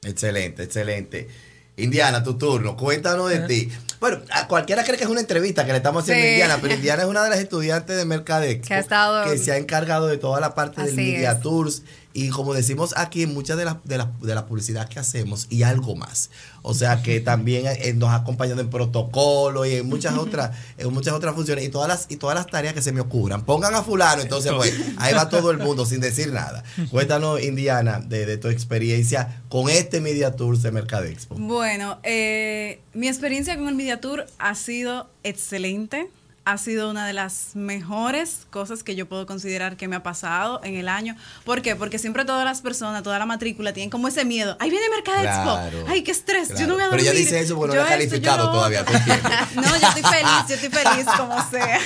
Excelente, 0.02 0.64
excelente. 0.64 1.28
Indiana, 1.76 2.22
tu 2.22 2.36
turno, 2.36 2.76
cuéntanos 2.76 3.30
de 3.30 3.40
ti. 3.40 3.70
Bueno, 4.00 4.20
a 4.30 4.46
cualquiera 4.48 4.82
cree 4.84 4.96
que 4.96 5.04
es 5.04 5.10
una 5.10 5.20
entrevista 5.20 5.64
que 5.64 5.72
le 5.72 5.78
estamos 5.78 6.02
haciendo 6.02 6.24
a. 6.24 6.30
Indiana, 6.32 6.58
pero 6.60 6.74
Indiana 6.74 7.02
es 7.02 7.08
una 7.08 7.22
de 7.24 7.30
las 7.30 7.38
estudiantes 7.46 7.96
de 7.96 8.04
Mercadex 8.04 8.66
Que 8.68 8.74
ha 8.74 8.78
estado- 8.78 9.30
que 9.30 9.38
se 9.38 9.52
ha 9.52 9.56
encargado 9.56 10.06
de 10.06 10.18
toda 10.18 10.40
la 10.40 10.54
parte 10.54 10.82
del 10.82 10.94
Media 10.94 11.32
es. 11.32 11.40
Tours 11.40 11.82
y 12.12 12.28
como 12.30 12.54
decimos 12.54 12.94
aquí, 12.96 13.26
muchas 13.26 13.56
de 13.56 13.64
las 13.64 13.76
de 13.84 13.98
la, 13.98 14.12
de 14.20 14.34
la 14.34 14.46
publicidad 14.46 14.88
que 14.88 14.98
hacemos 14.98 15.46
y 15.50 15.62
algo 15.62 15.94
más. 15.96 16.30
O 16.62 16.74
sea 16.74 17.02
que 17.02 17.20
también 17.20 17.66
eh, 17.66 17.92
nos 17.94 18.10
ha 18.10 18.16
acompañado 18.16 18.60
en 18.60 18.68
protocolo 18.68 19.64
y 19.64 19.76
en 19.76 19.88
muchas 19.88 20.18
otras 20.18 20.56
en 20.76 20.92
muchas 20.92 21.14
otras 21.14 21.34
funciones 21.34 21.64
y 21.64 21.68
todas 21.68 21.88
las 21.88 22.06
y 22.08 22.16
todas 22.16 22.34
las 22.34 22.46
tareas 22.46 22.74
que 22.74 22.82
se 22.82 22.92
me 22.92 23.00
ocurran. 23.00 23.44
Pongan 23.44 23.74
a 23.74 23.82
fulano, 23.82 24.22
entonces 24.22 24.52
pues 24.52 24.74
ahí 24.98 25.14
va 25.14 25.28
todo 25.28 25.50
el 25.50 25.58
mundo 25.58 25.86
sin 25.86 26.00
decir 26.00 26.32
nada. 26.32 26.64
Cuéntanos, 26.90 27.42
Indiana, 27.42 28.00
de, 28.00 28.26
de 28.26 28.36
tu 28.38 28.48
experiencia 28.48 29.42
con 29.48 29.68
este 29.68 30.00
Media 30.00 30.36
Tours 30.36 30.62
de 30.62 30.72
Mercadexpo. 30.72 31.36
Bueno, 31.36 31.98
eh, 32.02 32.80
mi 32.92 33.08
experiencia 33.08 33.56
con 33.56 33.68
el 33.68 33.74
Media 33.74 34.00
Tour 34.00 34.26
ha 34.38 34.54
sido 34.54 35.08
excelente. 35.22 36.10
Ha 36.46 36.56
sido 36.56 36.90
una 36.90 37.06
de 37.06 37.12
las 37.12 37.50
mejores 37.54 38.46
cosas 38.50 38.82
que 38.82 38.96
yo 38.96 39.06
puedo 39.06 39.26
considerar 39.26 39.76
que 39.76 39.88
me 39.88 39.96
ha 39.96 40.02
pasado 40.02 40.60
en 40.64 40.74
el 40.74 40.88
año. 40.88 41.14
¿Por 41.44 41.60
qué? 41.60 41.76
Porque 41.76 41.98
siempre 41.98 42.24
todas 42.24 42.44
las 42.46 42.62
personas, 42.62 43.02
toda 43.02 43.18
la 43.18 43.26
matrícula, 43.26 43.72
tienen 43.74 43.90
como 43.90 44.08
ese 44.08 44.24
miedo. 44.24 44.56
Ahí 44.58 44.70
viene 44.70 44.86
Mercadexpo. 44.88 45.42
Claro, 45.42 45.84
Ay, 45.86 46.02
qué 46.02 46.10
estrés. 46.12 46.48
claro. 46.48 46.60
Yo 46.62 46.66
no 46.66 46.74
voy 46.74 46.82
a 46.82 46.90
Pero 46.90 47.02
dormir. 47.02 47.10
ella 47.12 47.20
dice 47.24 47.40
eso 47.40 47.56
porque 47.56 47.76
no 47.76 47.82
la 47.82 47.88
ha 47.90 47.94
esto, 47.94 48.08
calificado 48.10 48.46
lo 48.46 48.52
todavía. 48.52 48.84
No, 49.54 49.62
yo 49.62 49.86
estoy 49.88 50.02
feliz, 50.02 50.44
yo 50.48 50.54
estoy 50.54 50.70
feliz 50.70 51.06
como 51.18 51.50
sea. 51.50 51.80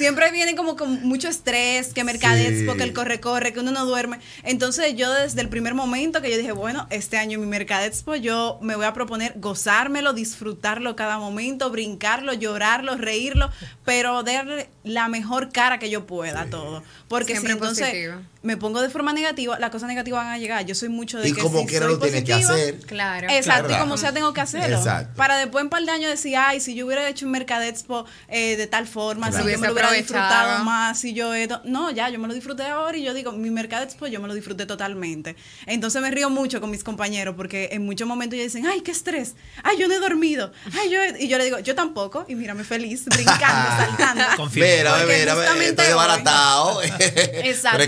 Siempre 0.00 0.30
viene 0.32 0.56
como 0.56 0.76
con 0.76 1.02
mucho 1.02 1.28
estrés, 1.28 1.92
que 1.92 2.04
Mercadexpo, 2.04 2.72
Sí. 2.72 2.78
que 2.78 2.84
el 2.84 2.92
corre-corre, 2.94 3.52
que 3.52 3.60
uno 3.60 3.70
no 3.70 3.84
duerme. 3.84 4.18
Entonces 4.44 4.96
yo 4.96 5.12
desde 5.12 5.40
el 5.42 5.48
primer 5.50 5.74
momento 5.74 6.22
que 6.22 6.30
yo 6.30 6.38
dije, 6.38 6.52
bueno, 6.52 6.86
este 6.90 7.18
año 7.18 7.34
en 7.34 7.40
mi 7.42 7.46
Mercadexpo 7.46 8.14
yo 8.16 8.58
me 8.62 8.76
voy 8.76 8.86
a 8.86 8.92
proponer 8.94 9.34
gozármelo, 9.36 10.12
disfrutarlo 10.14 10.96
cada 10.96 11.18
momento, 11.18 11.70
brincarlo, 11.70 12.32
llorarlo, 12.32 12.96
reírlo, 12.96 13.50
pero 13.84 14.22
darle 14.22 14.68
la 14.84 15.08
mejor 15.08 15.52
cara 15.52 15.78
que 15.78 15.90
yo 15.90 16.06
pueda 16.06 16.40
a 16.42 16.46
todo. 16.46 16.82
Porque 17.08 17.32
Siempre 17.32 17.52
si 17.52 17.58
entonces 17.58 17.86
positivo. 17.88 18.14
me 18.42 18.56
pongo 18.56 18.80
de 18.80 18.88
forma 18.88 19.12
negativa, 19.12 19.58
las 19.58 19.70
cosas 19.70 19.88
negativas 19.88 20.24
van 20.24 20.32
a 20.32 20.38
llegar. 20.38 20.64
Yo 20.64 20.74
soy 20.74 20.88
mucho 20.88 21.18
de 21.18 21.28
Y 21.28 21.32
que 21.34 21.42
como 21.42 21.60
si 21.60 21.66
quiera 21.66 21.86
lo 21.86 21.98
tienes 21.98 22.24
que 22.24 22.32
positiva, 22.32 22.54
hacer. 22.54 22.78
Claro. 22.86 23.26
Exacto, 23.30 23.66
Claro. 23.68 23.82
y 23.82 23.84
como 23.84 23.96
sea 23.98 24.12
tengo 24.12 24.32
que 24.32 24.40
hacerlo. 24.40 24.78
Exacto. 24.78 25.14
Para 25.16 25.36
después 25.36 25.60
en 25.60 25.66
un 25.66 25.70
par 25.70 25.82
de 25.84 25.90
años 25.90 26.10
decir, 26.10 26.36
ay, 26.36 26.60
si 26.60 26.74
yo 26.74 26.86
hubiera 26.86 27.06
hecho 27.08 27.26
un 27.26 27.32
Mercadexpo 27.32 28.06
eh, 28.28 28.56
de 28.56 28.66
tal 28.66 28.86
forma, 28.86 29.28
Claro. 29.28 29.44
si 29.44 29.52
yo 29.52 29.58
me 29.58 29.66
lo 29.66 29.72
hubiera 29.74 29.89
hubiera 29.90 30.02
disfrutado 30.02 30.64
más 30.64 30.98
si 30.98 31.12
yo 31.12 31.34
esto. 31.34 31.60
No, 31.64 31.90
ya, 31.90 32.08
yo 32.08 32.18
me 32.18 32.28
lo 32.28 32.34
disfruté 32.34 32.64
ahora 32.64 32.96
y 32.96 33.02
yo 33.02 33.14
digo, 33.14 33.32
mi 33.32 33.50
mercado 33.50 33.82
expo 33.84 34.06
yo 34.06 34.20
me 34.20 34.28
lo 34.28 34.34
disfruté 34.34 34.66
totalmente. 34.66 35.36
Entonces 35.66 36.00
me 36.02 36.10
río 36.10 36.30
mucho 36.30 36.60
con 36.60 36.70
mis 36.70 36.82
compañeros 36.84 37.34
porque 37.36 37.68
en 37.72 37.84
muchos 37.84 38.06
momentos 38.08 38.38
ellos 38.38 38.52
dicen, 38.52 38.66
ay, 38.70 38.80
qué 38.80 38.90
estrés, 38.90 39.34
ay, 39.62 39.76
yo 39.78 39.88
no 39.88 39.94
he 39.94 39.98
dormido, 40.00 40.52
ay, 40.80 40.90
yo 40.90 41.00
he-". 41.02 41.22
Y 41.24 41.28
yo 41.28 41.38
le 41.38 41.44
digo, 41.44 41.58
yo 41.58 41.74
tampoco, 41.74 42.24
y 42.28 42.34
mírame 42.34 42.64
feliz, 42.64 43.04
brincando, 43.06 43.36
saltando. 43.76 44.22
Mira, 45.06 45.34
mira, 45.54 45.64
estoy 45.64 45.86
desbaratado. 45.86 46.82
Exacto. 46.82 47.78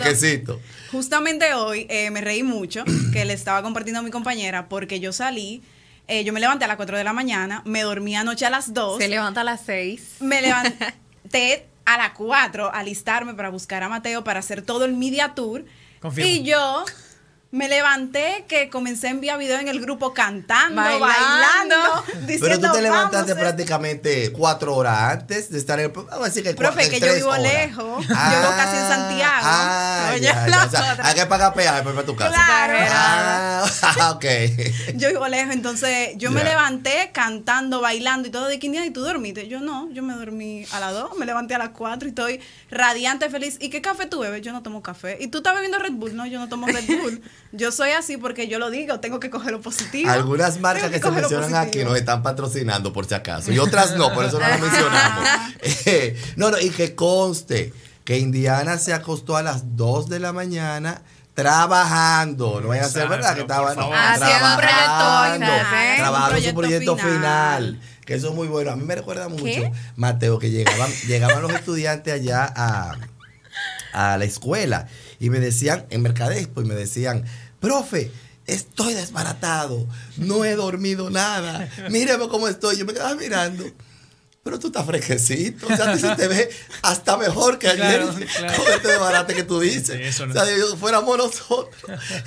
Justamente 0.90 1.54
hoy 1.54 1.87
eh, 1.88 2.11
me 2.11 2.21
reí 2.21 2.42
mucho 2.42 2.85
que 3.12 3.25
le 3.25 3.32
estaba 3.32 3.62
compartiendo 3.62 4.00
a 4.00 4.02
mi 4.02 4.11
compañera 4.11 4.68
porque 4.68 5.00
yo 5.00 5.12
salí, 5.12 5.62
eh, 6.09 6.25
yo 6.25 6.32
me 6.35 6.40
levanté 6.40 6.64
a 6.66 6.68
las 6.68 6.76
4 6.76 6.99
de 6.99 7.04
la 7.04 7.12
mañana, 7.14 7.62
me 7.64 7.80
dormí 7.82 8.14
anoche 8.14 8.44
a 8.44 8.50
las 8.50 8.75
2, 8.75 8.99
Se 8.99 9.09
levanta 9.09 9.40
a 9.40 9.44
las 9.44 9.62
6. 9.64 10.16
me 10.21 10.42
levanté 10.42 11.66
a 11.94 11.99
las 11.99 12.12
4 12.12 12.66
a 12.66 12.78
alistarme 12.78 13.34
para 13.34 13.50
buscar 13.50 13.82
a 13.82 13.88
Mateo 13.88 14.25
para 14.25 14.40
hacer 14.40 14.62
todo 14.62 14.84
el 14.84 14.94
media 14.94 15.34
tour. 15.34 15.64
Confirmo. 16.00 16.30
Y 16.30 16.42
yo 16.42 16.84
me 17.52 17.68
levanté 17.68 18.47
que 18.49 18.71
comencé 18.71 19.09
a 19.09 19.11
enviar 19.11 19.38
video 19.38 19.59
en 19.61 19.68
el 19.68 19.78
grupo 19.78 20.14
cantando, 20.14 20.80
Bailando. 20.80 21.06
bailando, 21.06 22.04
Pero 22.06 22.26
diciendo, 22.26 22.68
tú 22.68 22.75
te 22.76 22.80
levantaste 22.82 23.16
"Vamos, 23.16 23.30
eh". 23.30 23.40
prácticamente 23.40 24.32
cuatro 24.32 24.75
horas 24.75 24.99
antes 25.12 25.50
de 25.50 25.59
estar 25.59 25.78
en 25.78 25.85
el. 25.85 25.90
Vamos 25.92 26.14
a 26.18 26.25
decir 26.25 26.42
que 26.42 26.54
Profe, 26.54 26.88
que 26.88 26.99
yo 26.99 27.14
vivo 27.14 27.28
horas. 27.28 27.42
lejos. 27.42 28.09
Yo 28.09 28.14
vivo 28.14 28.50
casi 28.56 28.76
en 28.78 28.88
Santiago. 28.88 29.42
Ah, 29.44 30.11
Oye, 30.12 30.21
ya, 30.23 30.49
ya. 30.49 30.64
O 30.64 30.71
sea, 30.71 30.97
hay 31.02 31.14
que 31.14 31.26
pagar 31.26 31.52
peaje 31.52 31.82
para 31.82 32.04
tu 32.06 32.16
casa. 32.16 32.32
Claro. 32.32 32.75
Ah, 32.90 34.12
ok. 34.16 34.25
Yo 34.94 35.11
vivo 35.11 35.28
lejos, 35.28 35.52
entonces 35.54 36.11
yo 36.16 36.30
me 36.30 36.42
levanté 36.44 37.11
cantando, 37.12 37.82
bailando 37.82 38.28
y 38.28 38.30
todo 38.30 38.47
de 38.47 38.59
Quindia 38.59 38.87
y 38.87 38.90
tú 38.92 39.02
dormiste. 39.02 39.47
Yo 39.49 39.61
no, 39.61 39.90
yo 39.92 40.02
me 40.02 40.14
dormí 40.14 40.64
a 40.73 40.80
las 40.80 40.94
2, 40.94 41.18
me 41.18 41.26
levanté 41.26 41.54
a 41.54 41.59
las 41.59 41.68
4 41.71 42.09
y 42.09 42.11
estoy 42.12 42.40
radiante, 42.71 43.28
feliz. 43.28 43.59
¿Y 43.61 43.68
qué 43.68 43.82
café 43.82 44.06
tú 44.06 44.21
bebes? 44.21 44.40
Yo 44.40 44.52
no 44.52 44.62
tomo 44.62 44.82
café. 44.82 45.18
¿Y 45.21 45.26
tú 45.26 45.38
estás 45.38 45.54
bebiendo 45.54 45.78
Red 45.78 45.92
Bull? 45.92 46.16
No, 46.16 46.25
yo 46.25 46.38
no 46.38 46.49
tomo 46.49 46.66
Red 46.66 46.87
Bull. 46.87 47.23
Yo 47.52 47.71
soy 47.71 47.90
así 47.90 48.16
porque 48.16 48.49
yo 48.49 48.59
lo 48.59 48.71
digo, 48.71 48.99
tengo 49.00 49.21
que 49.21 49.28
coger 49.28 49.52
lo 49.52 49.61
positivo. 49.61 50.11
Algunas 50.11 50.59
marcas 50.59 50.90
que 50.90 50.99
se 50.99 51.11
mencionan 51.11 51.54
aquí 51.54 51.85
nos 51.85 51.97
están 51.97 52.23
patrocinando 52.23 52.92
por 52.94 53.04
si 53.04 53.14
acaso. 53.14 53.52
Y 53.52 53.59
otras 53.59 53.94
no, 53.97 54.12
por 54.14 54.25
eso 54.25 54.38
no 54.38 54.49
las 54.49 54.61
mencionamos. 54.61 55.28
Eh, 55.85 56.21
no, 56.37 56.50
no, 56.50 56.59
y 56.59 56.71
que 56.71 56.94
conste 56.97 57.73
que 58.04 58.18
Indiana 58.18 58.78
se 58.78 58.92
acostó 58.92 59.37
a 59.37 59.42
las 59.42 59.76
2 59.76 60.09
de 60.09 60.18
la 60.18 60.32
mañana 60.32 61.02
trabajando. 61.35 62.61
No 62.61 62.68
vaya 62.68 62.85
a 62.85 62.88
ser 62.88 63.09
verdad 63.09 63.35
que 63.35 63.42
estaba 63.42 63.75
favor. 63.75 63.94
Haciendo 63.97 64.47
un 64.47 64.56
proyecto 64.56 64.87
trabajando, 64.87 65.47
¿eh? 65.47 65.94
trabajando 65.99 66.37
Un 66.38 66.44
su 66.44 66.54
proyecto 66.54 66.97
proyecto 66.97 66.97
final. 66.97 67.64
final. 67.76 67.80
Que 68.04 68.14
eso 68.14 68.28
es 68.30 68.35
muy 68.35 68.49
bueno. 68.49 68.71
A 68.73 68.76
mí 68.76 68.85
me 68.85 68.94
recuerda 68.97 69.28
mucho, 69.28 69.44
¿Qué? 69.44 69.73
Mateo, 69.97 70.38
que 70.38 70.50
llegaban, 70.50 70.90
llegaban 71.06 71.42
los 71.42 71.52
estudiantes 71.52 72.12
allá 72.12 72.52
a, 72.54 72.97
a 73.92 74.16
la 74.18 74.25
escuela 74.25 74.88
y 75.21 75.30
me 75.30 75.38
decían, 75.38 75.87
en 75.90 76.02
Mercadexpo, 76.02 76.62
y 76.62 76.64
me 76.64 76.75
decían, 76.75 77.25
profe, 77.62 78.11
estoy 78.47 78.92
desbaratado, 78.92 79.87
no 80.19 80.45
he 80.45 80.54
dormido 80.57 81.09
nada, 81.09 81.71
míreme 81.90 82.28
cómo 82.28 82.49
estoy. 82.49 82.76
Yo 82.76 82.85
me 82.85 82.92
quedaba 82.92 83.14
mirando. 83.14 83.64
Pero 84.44 84.58
tú 84.58 84.66
estás 84.66 84.84
fresquecito, 84.84 85.66
o 85.68 85.76
sea, 85.76 85.96
se 85.96 86.16
te 86.16 86.26
ve 86.26 86.50
hasta 86.82 87.16
mejor 87.16 87.61
que 87.61 87.68
ayer 87.68 88.00
Claro, 88.00 88.12
claro. 88.38 88.56
con 88.64 88.72
este 88.72 88.88
desbarate 88.88 89.34
que 89.34 89.44
tú 89.44 89.61
dices. 89.61 89.96
Sí, 89.96 90.02
eso 90.02 90.26
no. 90.26 90.32
O 90.32 90.34
sea, 90.34 90.44
si 90.46 90.76
fuéramos 90.78 91.16
nosotros 91.16 91.68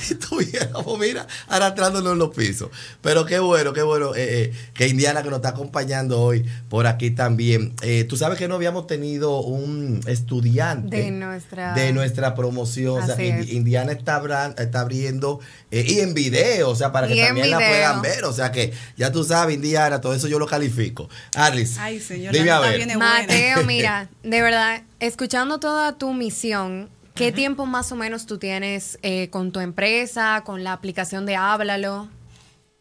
y 0.10 0.14
estuviéramos, 0.14 0.98
mira, 0.98 1.28
arrastrándonos 1.50 2.14
en 2.14 2.20
los 2.20 2.34
pisos. 2.34 2.70
Pero 3.02 3.26
qué 3.26 3.40
bueno, 3.40 3.74
qué 3.74 3.82
bueno 3.82 4.16
eh, 4.16 4.44
eh, 4.44 4.54
que 4.74 4.88
Indiana 4.88 5.24
que 5.24 5.30
nos 5.30 5.38
está 5.40 5.50
acompañando 5.50 6.22
hoy 6.22 6.46
por 6.70 6.88
aquí 6.88 7.12
también. 7.12 7.74
Eh, 7.82 8.06
tú 8.06 8.16
sabes 8.16 8.38
que 8.38 8.48
no 8.48 8.56
habíamos 8.56 8.88
tenido 8.88 9.42
un 9.42 10.00
estudiante 10.08 10.96
De 10.98 11.12
nuestra- 11.12 11.74
de 11.74 11.92
nuestra 11.92 12.34
promoción. 12.34 13.04
O 13.04 13.06
sea, 13.06 13.16
es. 13.16 13.50
Indiana 13.52 13.92
está, 13.92 14.16
abra- 14.16 14.56
está 14.58 14.80
abriendo 14.80 15.42
eh, 15.70 15.86
y 15.86 16.00
en 16.00 16.14
video, 16.14 16.70
o 16.70 16.76
sea, 16.78 16.94
para 16.94 17.10
que 17.10 17.22
también 17.22 17.50
la 17.50 17.58
puedan 17.58 18.02
ver. 18.02 18.24
O 18.24 18.32
sea, 18.32 18.54
que 18.54 18.74
ya 18.96 19.12
tú 19.12 19.26
sabes, 19.26 19.56
Indiana, 19.56 20.00
todo 20.00 20.14
eso 20.14 20.30
yo 20.30 20.40
lo 20.40 20.48
califico. 20.48 21.10
Arlis, 21.36 21.78
Ay, 21.78 22.00
señor, 22.06 22.34
dime 22.34 22.46
la 22.46 22.58
a 22.58 22.60
ver. 22.62 22.78
viene 22.78 22.96
buena. 22.96 23.20
Mateo, 23.22 23.64
mira, 23.66 24.10
de 24.24 24.42
verdad, 24.42 24.82
escuchando 25.00 25.60
toda 25.60 25.98
tu 25.98 26.14
misión, 26.14 26.90
¿qué 27.16 27.32
tiempo 27.32 27.66
más 27.66 27.92
o 27.92 27.96
menos 27.96 28.26
tú 28.26 28.38
tienes 28.38 28.98
eh, 29.02 29.30
con 29.30 29.52
tu 29.52 29.60
empresa, 29.60 30.44
con 30.46 30.64
la 30.64 30.74
aplicación 30.74 31.26
de 31.26 31.36
Háblalo? 31.36 32.10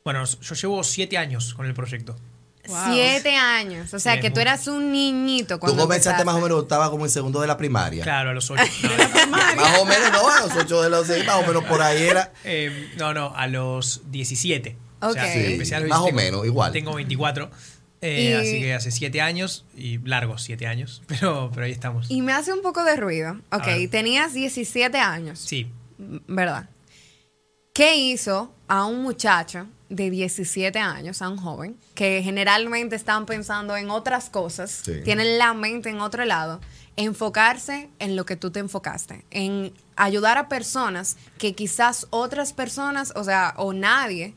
Bueno, 0.04 0.24
yo 0.24 0.54
llevo 0.54 0.84
siete 0.84 1.16
años 1.18 1.54
con 1.54 1.66
el 1.66 1.74
proyecto. 1.74 2.14
Wow. 2.66 2.94
Siete 2.94 3.36
años. 3.36 3.92
O 3.92 3.98
sea, 3.98 4.14
Sí, 4.14 4.20
que 4.20 4.30
tú 4.30 4.40
eras 4.40 4.66
un 4.68 4.90
niñito 4.90 5.56
Tú 5.56 5.60
cuando 5.60 5.82
comenzaste 5.82 6.22
empezaste. 6.22 6.24
más 6.24 6.34
o 6.36 6.40
menos, 6.40 6.62
estaba 6.62 6.90
como 6.90 7.04
en 7.04 7.10
segundo 7.10 7.40
de 7.42 7.46
la 7.46 7.58
primaria. 7.58 8.02
Claro, 8.04 8.30
a 8.30 8.32
los 8.32 8.50
ocho. 8.50 8.62
No, 9.28 9.28
Más 9.28 9.78
o 9.80 9.84
menos, 9.84 10.12
no, 10.12 10.28
a 10.30 10.40
los 10.40 10.56
ocho 10.56 10.80
de 10.82 10.88
los 10.90 11.06
seis, 11.06 11.26
más 11.26 11.36
o 11.42 11.46
menos 11.46 11.64
por 11.64 11.82
ahí 11.82 12.02
era. 12.04 12.32
Eh, 12.44 12.90
no, 12.96 13.12
no, 13.12 13.34
a 13.36 13.46
los 13.48 14.02
17. 14.10 14.76
O 15.00 15.08
Ok. 15.08 15.12
sea, 15.14 15.32
Sí, 15.32 15.52
empecé 15.52 15.74
a 15.74 15.80
los 15.80 15.88
más 15.90 15.98
o 15.98 16.04
17, 16.04 16.24
menos, 16.30 16.46
igual. 16.46 16.72
Tengo 16.72 16.94
24. 16.94 17.50
Eh, 18.04 18.22
Y- 18.22 18.32
Así 18.34 18.60
que 18.60 18.74
hace 18.74 18.90
7 18.90 19.20
años 19.20 19.64
y 19.76 19.98
largos 19.98 20.42
7 20.42 20.66
años. 20.66 21.02
Pero, 21.08 21.50
pero 21.52 21.66
ahí 21.66 21.72
estamos. 21.72 22.10
Y 22.10 22.22
me 22.22 22.32
hace 22.32 22.52
un 22.52 22.62
poco 22.62 22.84
de 22.84 22.96
ruido. 22.96 23.40
Ok, 23.52 23.66
tenías 23.90 24.32
17 24.34 24.98
años. 24.98 25.38
Sí. 25.38 25.68
¿Verdad? 25.98 26.68
¿Qué 27.72 27.96
hizo 27.96 28.54
a 28.68 28.84
un 28.86 29.02
muchacho 29.02 29.66
de 29.88 30.10
17 30.10 30.78
años, 30.78 31.22
a 31.22 31.28
un 31.28 31.36
joven, 31.36 31.76
que 31.94 32.22
generalmente 32.22 32.96
están 32.96 33.26
pensando 33.26 33.76
en 33.76 33.90
otras 33.90 34.30
cosas, 34.30 34.70
Sí. 34.84 35.00
tienen 35.04 35.38
la 35.38 35.54
mente 35.54 35.90
en 35.90 36.00
otro 36.00 36.24
lado, 36.24 36.60
enfocarse 36.96 37.88
en 37.98 38.14
lo 38.16 38.24
que 38.24 38.36
tú 38.36 38.50
te 38.50 38.60
enfocaste, 38.60 39.24
en 39.30 39.72
ayudar 39.96 40.38
a 40.38 40.48
personas 40.48 41.16
que 41.38 41.54
quizás 41.54 42.06
otras 42.10 42.52
personas, 42.52 43.12
o 43.16 43.24
sea, 43.24 43.54
o 43.56 43.72
nadie 43.72 44.34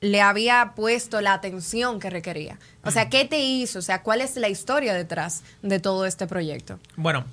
le 0.00 0.20
había 0.20 0.72
puesto 0.76 1.20
la 1.20 1.32
atención 1.32 1.98
que 2.00 2.10
requería. 2.10 2.58
O 2.84 2.90
sea, 2.90 3.08
¿qué 3.08 3.24
te 3.24 3.38
hizo? 3.40 3.78
O 3.78 3.82
sea, 3.82 4.02
¿cuál 4.02 4.20
es 4.20 4.36
la 4.36 4.48
historia 4.48 4.94
detrás 4.94 5.42
de 5.62 5.80
todo 5.80 6.06
este 6.06 6.26
proyecto? 6.26 6.78
Bueno, 6.96 7.24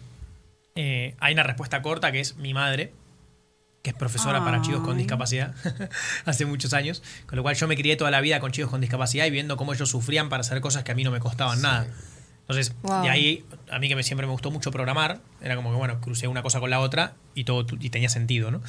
eh, 0.76 1.16
hay 1.20 1.34
una 1.34 1.44
respuesta 1.44 1.82
corta 1.82 2.12
que 2.12 2.20
es 2.20 2.38
mi 2.38 2.54
madre, 2.54 2.94
que 3.82 3.90
es 3.90 3.96
profesora 3.96 4.44
para 4.46 4.62
chicos 4.62 4.82
con 4.82 4.98
discapacidad 4.98 5.54
hace 6.26 6.46
muchos 6.46 6.74
años. 6.74 7.04
Con 7.28 7.36
lo 7.36 7.44
cual 7.44 7.56
yo 7.56 7.68
me 7.68 7.76
crié 7.76 7.98
toda 7.98 8.12
la 8.12 8.22
vida 8.22 8.40
con 8.40 8.52
chicos 8.52 8.72
con 8.72 8.80
discapacidad 8.80 9.26
y 9.26 9.30
viendo 9.30 9.58
cómo 9.58 9.74
ellos 9.74 9.90
sufrían 9.90 10.30
para 10.30 10.42
hacer 10.42 10.62
cosas 10.62 10.84
que 10.84 10.94
a 10.94 10.96
mí 10.96 11.04
no 11.04 11.12
me 11.12 11.20
costaban 11.20 11.62
nada. 11.62 11.88
Entonces, 12.42 12.74
Wow. 12.82 13.04
de 13.04 13.10
ahí, 13.10 13.46
a 13.72 13.80
mí 13.80 13.88
que 13.88 13.96
me, 13.96 14.04
siempre 14.04 14.26
me 14.28 14.32
gustó 14.34 14.52
mucho 14.52 14.70
programar, 14.72 15.20
era 15.42 15.56
como 15.56 15.72
que, 15.72 15.78
bueno, 15.78 16.00
crucé 16.02 16.28
una 16.28 16.42
cosa 16.42 16.60
con 16.60 16.70
la 16.70 16.80
otra 16.80 17.14
y 17.36 17.44
todo 17.46 17.66
y 17.80 17.90
tenía 17.90 18.10
sentido, 18.10 18.52
¿no? 18.52 18.62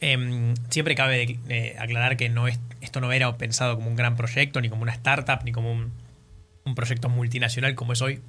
Em, 0.00 0.54
siempre 0.70 0.94
cabe 0.94 1.18
de- 1.18 1.38
eh, 1.48 1.76
aclarar 1.78 2.16
que 2.16 2.28
no 2.30 2.48
es, 2.48 2.58
esto 2.80 3.00
no 3.00 3.12
era 3.12 3.36
pensado 3.36 3.76
como 3.76 3.88
un 3.88 3.96
gran 3.96 4.16
proyecto, 4.16 4.60
ni 4.60 4.70
como 4.70 4.82
una 4.82 4.92
startup, 4.92 5.40
ni 5.44 5.52
como 5.52 5.70
un, 5.72 5.92
un 6.64 6.74
proyecto 6.74 7.08
multinacional 7.10 7.74
como 7.74 7.92
es 7.92 8.00
hoy, 8.00 8.20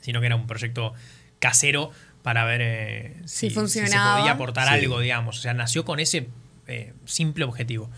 sino 0.00 0.20
que 0.20 0.26
era 0.26 0.36
un 0.36 0.46
proyecto 0.48 0.92
casero 1.38 1.90
para 2.22 2.44
ver 2.44 2.60
eh, 2.62 3.14
Si 3.26 3.26
si, 3.26 3.48
si 3.48 3.48
se 3.50 3.54
funcionaba. 3.54 4.18
podía 4.18 4.32
aportar 4.32 4.66
Sí. 4.68 4.74
algo, 4.74 4.98
digamos. 5.00 5.38
O 5.38 5.40
sea, 5.40 5.54
nació 5.54 5.84
con 5.84 6.00
ese 6.00 6.28
eh, 6.66 6.92
simple 7.06 7.44
objetivo. 7.44 7.88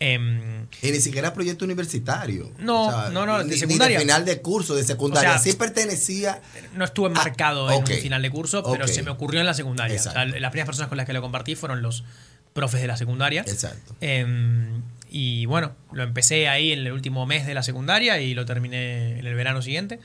Em, 0.00 0.66
Y 0.80 0.90
ni 0.92 1.00
siquiera 1.00 1.34
proyecto 1.34 1.64
universitario. 1.64 2.52
No, 2.58 3.10
no, 3.10 3.26
no, 3.26 3.38
de 3.38 3.44
ni- 3.44 3.50
ni 3.50 3.56
secundaria. 3.58 3.98
final 4.00 4.24
de 4.24 4.40
curso, 4.40 4.74
de 4.74 4.84
secundaria. 4.84 5.30
O 5.30 5.32
sea, 5.34 5.38
sí 5.52 5.52
pertenecía. 5.58 6.40
no 6.74 6.84
estuve 6.84 7.08
enmarcado 7.08 7.66
ok. 7.66 7.88
en 7.90 7.96
un 7.96 8.00
final 8.02 8.22
de 8.22 8.30
curso, 8.30 8.62
pero 8.72 8.86
se 8.88 9.02
me 9.02 9.10
ocurrió 9.10 9.40
en 9.40 9.46
la 9.46 9.54
secundaria. 9.54 9.96
O 9.96 10.02
sea, 10.02 10.12
Exacto. 10.12 10.38
las 10.38 10.50
primeras 10.52 10.66
personas 10.66 10.88
con 10.88 10.96
las 10.98 11.06
que 11.06 11.12
lo 11.12 11.20
compartí 11.20 11.56
fueron 11.56 11.82
los 11.82 12.04
profes 12.52 12.80
de 12.80 12.86
la 12.86 12.96
secundaria. 12.96 13.42
Exacto. 13.42 13.94
Em, 14.00 14.82
y 15.10 15.46
bueno, 15.46 15.72
lo 15.92 16.02
empecé 16.02 16.48
ahí 16.48 16.72
en 16.72 16.80
el 16.80 16.92
último 16.92 17.24
mes 17.26 17.46
de 17.46 17.54
la 17.54 17.62
secundaria 17.62 18.20
y 18.20 18.34
lo 18.34 18.44
terminé 18.44 19.18
en 19.18 19.26
el 19.26 19.34
verano 19.34 19.62
siguiente. 19.62 20.00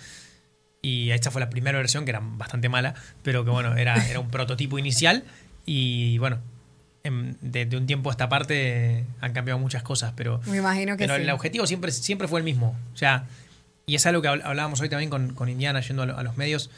Y 0.81 1.11
esta 1.11 1.31
fue 1.31 1.39
la 1.41 1.49
primera 1.49 1.77
versión, 1.77 2.03
que 2.05 2.11
era 2.11 2.21
bastante 2.21 2.67
mala, 2.69 2.93
pero 3.21 3.43
que 3.45 3.51
bueno, 3.51 3.75
era, 3.77 3.95
era 4.09 4.19
un 4.19 4.29
prototipo 4.31 4.77
inicial. 4.77 5.23
Y 5.65 6.17
bueno, 6.17 6.39
em, 7.03 7.35
de, 7.41 7.65
de 7.65 7.77
un 7.77 7.87
tiempo 7.87 8.09
a 8.09 8.13
esta 8.13 8.27
parte 8.29 9.05
han 9.21 9.31
cambiado 9.33 9.59
muchas 9.59 9.81
cosas, 9.83 10.13
pero, 10.15 10.41
Me 10.45 10.57
imagino 10.57 10.97
que 10.97 11.03
pero 11.05 11.15
sí. 11.15 11.21
el 11.23 11.29
objetivo 11.29 11.65
siempre, 11.67 11.91
siempre 11.91 12.27
fue 12.27 12.39
el 12.39 12.43
mismo. 12.43 12.77
O 12.93 12.97
sea, 12.97 13.25
y 13.85 13.95
es 13.95 14.05
algo 14.05 14.21
que 14.21 14.27
habl- 14.29 14.41
hablábamos 14.43 14.79
hoy 14.81 14.89
también 14.89 15.09
con, 15.09 15.33
con 15.33 15.47
Indiana 15.49 15.79
yendo 15.81 16.03
a, 16.03 16.05
lo- 16.05 16.17
a 16.17 16.23
los 16.23 16.35
medios. 16.37 16.69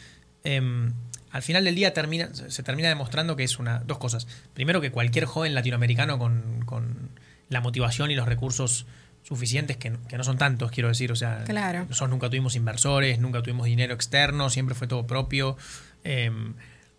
em, 0.43 0.93
al 1.35 1.41
final 1.43 1.63
del 1.65 1.75
día 1.75 1.93
termina, 1.93 2.29
se 2.33 2.63
termina 2.63 2.87
demostrando 2.89 3.35
que 3.35 3.43
es 3.43 3.59
una 3.59 3.79
dos 3.79 3.97
cosas. 3.97 4.25
Primero 4.53 4.79
que 4.79 4.89
cualquier 4.91 5.25
joven 5.25 5.53
latinoamericano 5.53 6.17
con, 6.17 6.63
con 6.65 7.09
la 7.49 7.59
motivación 7.61 8.09
y 8.09 8.15
los 8.15 8.25
recursos 8.27 8.85
suficientes, 9.23 9.75
que, 9.77 9.89
no- 9.89 9.99
que 10.07 10.17
no 10.17 10.23
son 10.23 10.37
tantos, 10.37 10.71
quiero 10.71 10.87
decir, 10.89 11.11
o 11.11 11.15
sea, 11.15 11.43
Claro. 11.45 11.79
nosotros 11.89 12.09
nunca 12.09 12.29
tuvimos 12.29 12.55
inversores, 12.55 13.19
nunca 13.19 13.41
tuvimos 13.41 13.65
dinero 13.65 13.93
externo, 13.93 14.49
siempre 14.49 14.75
fue 14.75 14.87
todo 14.87 15.05
propio. 15.07 15.57
em, 16.03 16.53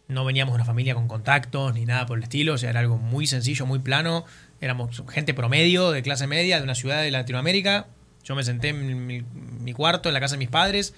no 0.09 0.25
veníamos 0.25 0.53
de 0.53 0.57
una 0.57 0.65
familia 0.65 0.95
con 0.95 1.09
contactos 1.09 1.73
ni 1.75 1.85
nada 1.87 2.07
por 2.07 2.19
el 2.19 2.25
estilo, 2.25 2.55
o 2.55 2.59
sea, 2.59 2.71
era 2.71 2.81
algo 2.81 2.97
muy 2.99 3.27
sencillo, 3.27 3.67
muy 3.67 3.79
plano. 3.81 4.25
Éramos 4.61 5.03
gente 5.11 5.33
promedio, 5.35 5.91
de 5.93 6.03
clase 6.03 6.27
media, 6.27 6.59
de 6.59 6.63
una 6.65 6.75
ciudad 6.77 7.03
de 7.03 7.11
Latinoamérica. 7.11 7.87
Yo 8.25 8.35
me 8.35 8.45
senté 8.45 8.69
en 8.69 9.07
mi, 9.07 9.23
mi 9.61 9.73
cuarto, 9.73 10.09
en 10.09 10.13
la 10.15 10.21
casa 10.21 10.35
de 10.35 10.39
mis 10.39 10.49
padres, 10.49 10.95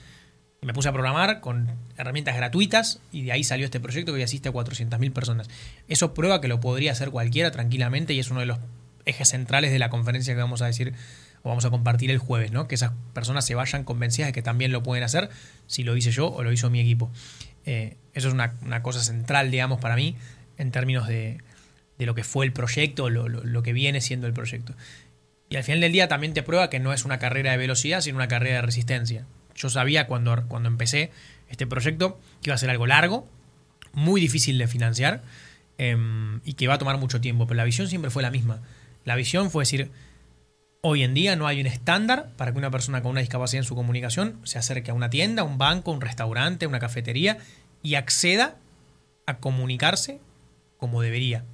me 0.61 0.73
puse 0.73 0.89
a 0.89 0.93
programar 0.93 1.41
con 1.41 1.71
herramientas 1.97 2.37
gratuitas 2.37 3.01
y 3.13 3.23
de 3.23 3.33
ahí 3.33 3.45
salió 3.45 3.65
este 3.65 3.81
proyecto 3.81 4.13
que 4.13 4.17
hoy 4.17 4.23
asiste 4.23 4.49
a 4.49 4.53
400.000 4.53 5.13
personas. 5.13 5.49
Eso 5.89 6.15
prueba 6.15 6.41
que 6.41 6.49
lo 6.49 6.61
podría 6.61 6.93
hacer 6.93 7.11
cualquiera 7.11 7.51
tranquilamente 7.51 8.13
y 8.13 8.19
es 8.19 8.31
uno 8.31 8.41
de 8.41 8.47
los 8.47 8.59
ejes 9.05 9.29
centrales 9.29 9.71
de 9.71 9.79
la 9.79 9.89
conferencia 9.89 10.35
que 10.35 10.41
vamos 10.41 10.61
a 10.63 10.67
decir 10.67 10.95
o 11.43 11.49
vamos 11.49 11.65
a 11.65 11.71
compartir 11.71 12.11
el 12.11 12.19
jueves, 12.19 12.51
¿no? 12.51 12.67
Que 12.67 12.75
esas 12.75 12.93
personas 13.15 13.45
se 13.45 13.55
vayan 13.55 13.85
convencidas 13.85 14.29
de 14.29 14.33
que 14.33 14.43
también 14.43 14.73
lo 14.73 14.83
pueden 14.83 15.05
hacer 15.05 15.31
si 15.67 15.85
lo 15.85 15.97
hice 15.97 16.11
yo 16.11 16.29
o 16.29 16.43
lo 16.43 16.53
hizo 16.53 16.71
mi 16.71 16.81
equipo. 16.81 17.11
Eh, 17.65 17.97
eso 18.15 18.29
es 18.29 18.35
una, 18.35 18.83
cosa 18.83 19.01
central, 19.01 19.51
digamos, 19.51 19.81
para 19.81 19.95
mí 19.95 20.17
en 20.57 20.73
términos 20.73 21.07
de, 21.07 21.39
lo 21.99 22.15
que 22.17 22.25
fue 22.25 22.45
el 22.45 22.53
proyecto, 22.53 23.11
lo, 23.11 23.29
lo, 23.29 23.63
que 23.63 23.73
viene 23.73 24.01
siendo 24.01 24.27
el 24.27 24.33
proyecto. 24.33 24.75
Y 25.49 25.57
al 25.57 25.63
final 25.63 25.81
del 25.81 25.93
día 25.93 26.09
también 26.09 26.35
te 26.35 26.43
prueba 26.43 26.69
que 26.69 26.81
no 26.81 26.93
es 26.93 27.05
una 27.05 27.19
carrera 27.19 27.53
de 27.53 27.59
velocidad, 27.59 28.01
sino 28.01 28.17
una 28.17 28.29
carrera 28.29 28.57
de 28.57 28.63
resistencia. 28.63 29.25
Yo 29.59 29.69
sabía 29.69 30.07
cuando, 30.07 30.45
cuando 30.49 30.69
empecé 30.69 31.11
este 31.49 31.67
proyecto 31.67 32.19
que 32.43 32.51
iba 32.51 32.55
a 32.55 32.59
ser 32.59 32.71
algo 32.71 32.87
largo, 32.87 33.29
muy 33.93 34.21
difícil 34.21 34.57
de 34.59 34.69
financiar 34.69 35.23
eh, 35.79 35.97
y 36.45 36.55
que 36.55 36.69
va 36.69 36.75
a 36.75 36.79
tomar 36.79 36.99
mucho 36.99 37.21
tiempo, 37.21 37.47
pero 37.47 37.57
la 37.57 37.65
visión 37.65 37.89
siempre 37.89 38.11
fue 38.11 38.23
la 38.23 38.31
misma. 38.31 38.61
La 39.05 39.17
visión 39.17 39.51
fue 39.51 39.63
decir, 39.63 39.91
hoy 40.81 41.03
en 41.03 41.15
día 41.15 41.37
no 41.37 41.47
hay 41.47 41.61
un 41.61 41.67
estándar 41.67 42.31
para 42.37 42.53
que 42.53 42.59
una 42.59 42.71
persona 42.71 43.03
con 43.03 43.13
una 43.13 43.21
discapacidad 43.21 43.63
en 43.63 43.67
su 43.67 43.75
comunicación 43.75 44.39
se 44.45 44.59
acerque 44.59 44.91
a 44.91 44.95
una 44.95 45.11
tienda, 45.11 45.43
un 45.43 45.59
banco, 45.59 45.91
un 45.91 46.01
restaurante, 46.01 46.67
una 46.67 46.79
cafetería 46.79 47.39
y 47.83 47.95
acceda 47.97 48.57
a 49.27 49.39
comunicarse 49.39 50.21
como 50.77 51.03
debería. 51.03 51.45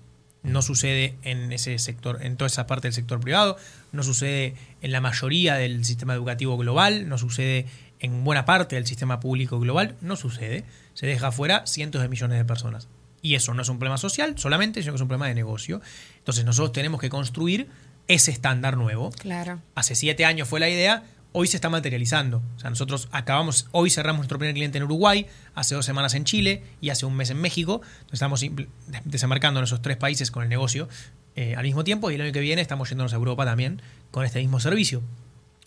No 0.43 0.61
sucede 0.61 1.17
en 1.23 1.53
ese 1.53 1.79
sector, 1.79 2.19
en 2.23 2.37
toda 2.37 2.49
esa 2.49 2.67
parte 2.67 2.89
del 2.89 2.93
sector 2.93 3.19
privado, 3.19 3.57
no 3.93 4.03
sucede 4.03 4.55
en 4.83 4.93
la 4.93 5.01
mayoría 5.01 5.55
del 5.55 5.87
sistema 5.87 6.13
educativo 6.13 6.59
global, 6.59 7.09
no 7.09 7.17
sucede 7.17 7.65
en 8.05 8.23
buena 8.23 8.45
parte 8.45 8.77
del 8.77 8.87
sistema 8.87 9.19
público 9.19 9.59
global, 9.59 9.97
no 10.01 10.17
sucede. 10.17 10.65
Se 10.93 11.07
deja 11.07 11.33
fuera 11.33 11.67
cientos 11.67 12.03
de 12.03 12.09
millones 12.09 12.39
de 12.39 12.45
personas. 12.45 12.89
Y 13.23 13.35
eso 13.35 13.55
no 13.55 13.63
es 13.63 13.69
un 13.71 13.79
problema 13.79 13.97
social 13.97 14.39
solamente, 14.39 14.83
sino 14.83 14.93
que 14.93 14.97
es 14.97 15.03
un 15.03 15.09
problema 15.09 15.29
de 15.29 15.35
negocio. 15.35 15.81
Entonces 16.19 16.45
nosotros 16.45 16.73
tenemos 16.73 17.01
que 17.01 17.09
construir 17.09 17.69
ese 18.07 18.31
estándar 18.31 18.77
nuevo. 18.77 19.11
Claro. 19.13 19.61
Hace 19.75 19.95
siete 19.95 20.27
años 20.27 20.47
fue 20.47 20.61
la 20.61 20.69
idea, 20.69 21.05
hoy 21.33 21.47
se 21.47 21.57
está 21.57 21.71
materializando. 21.71 22.43
O 22.57 22.61
sea, 22.61 22.69
nosotros 22.69 23.09
acabamos, 23.11 23.69
hoy 23.73 23.89
cerramos 23.89 24.19
nuestro 24.19 24.39
primer 24.39 24.55
cliente 24.55 24.77
en 24.77 24.85
Uruguay, 24.85 25.27
hace 25.55 25.75
dos 25.75 25.87
semanas 25.87 26.13
en 26.13 26.25
Chile 26.25 26.63
y 26.83 26.91
hace 26.91 27.07
un 27.07 27.17
mes 27.17 27.31
en 27.31 27.41
México. 27.41 27.81
Estamos 28.13 28.45
desembarcando 29.07 29.61
en 29.61 29.65
esos 29.65 29.81
tres 29.81 29.97
países 29.97 30.31
con 30.31 30.43
el 30.43 30.51
negocio 30.51 30.89
eh, 31.37 31.55
al 31.57 31.65
mismo 31.65 31.83
tiempo 31.83 32.11
y 32.11 32.17
el 32.17 32.21
año 32.21 32.33
que 32.33 32.41
viene 32.41 32.61
estamos 32.61 32.91
yéndonos 32.91 33.15
a 33.15 33.17
Europa 33.17 33.47
también 33.47 33.81
con 34.11 34.27
este 34.27 34.41
mismo 34.41 34.61
servicio. 34.61 35.03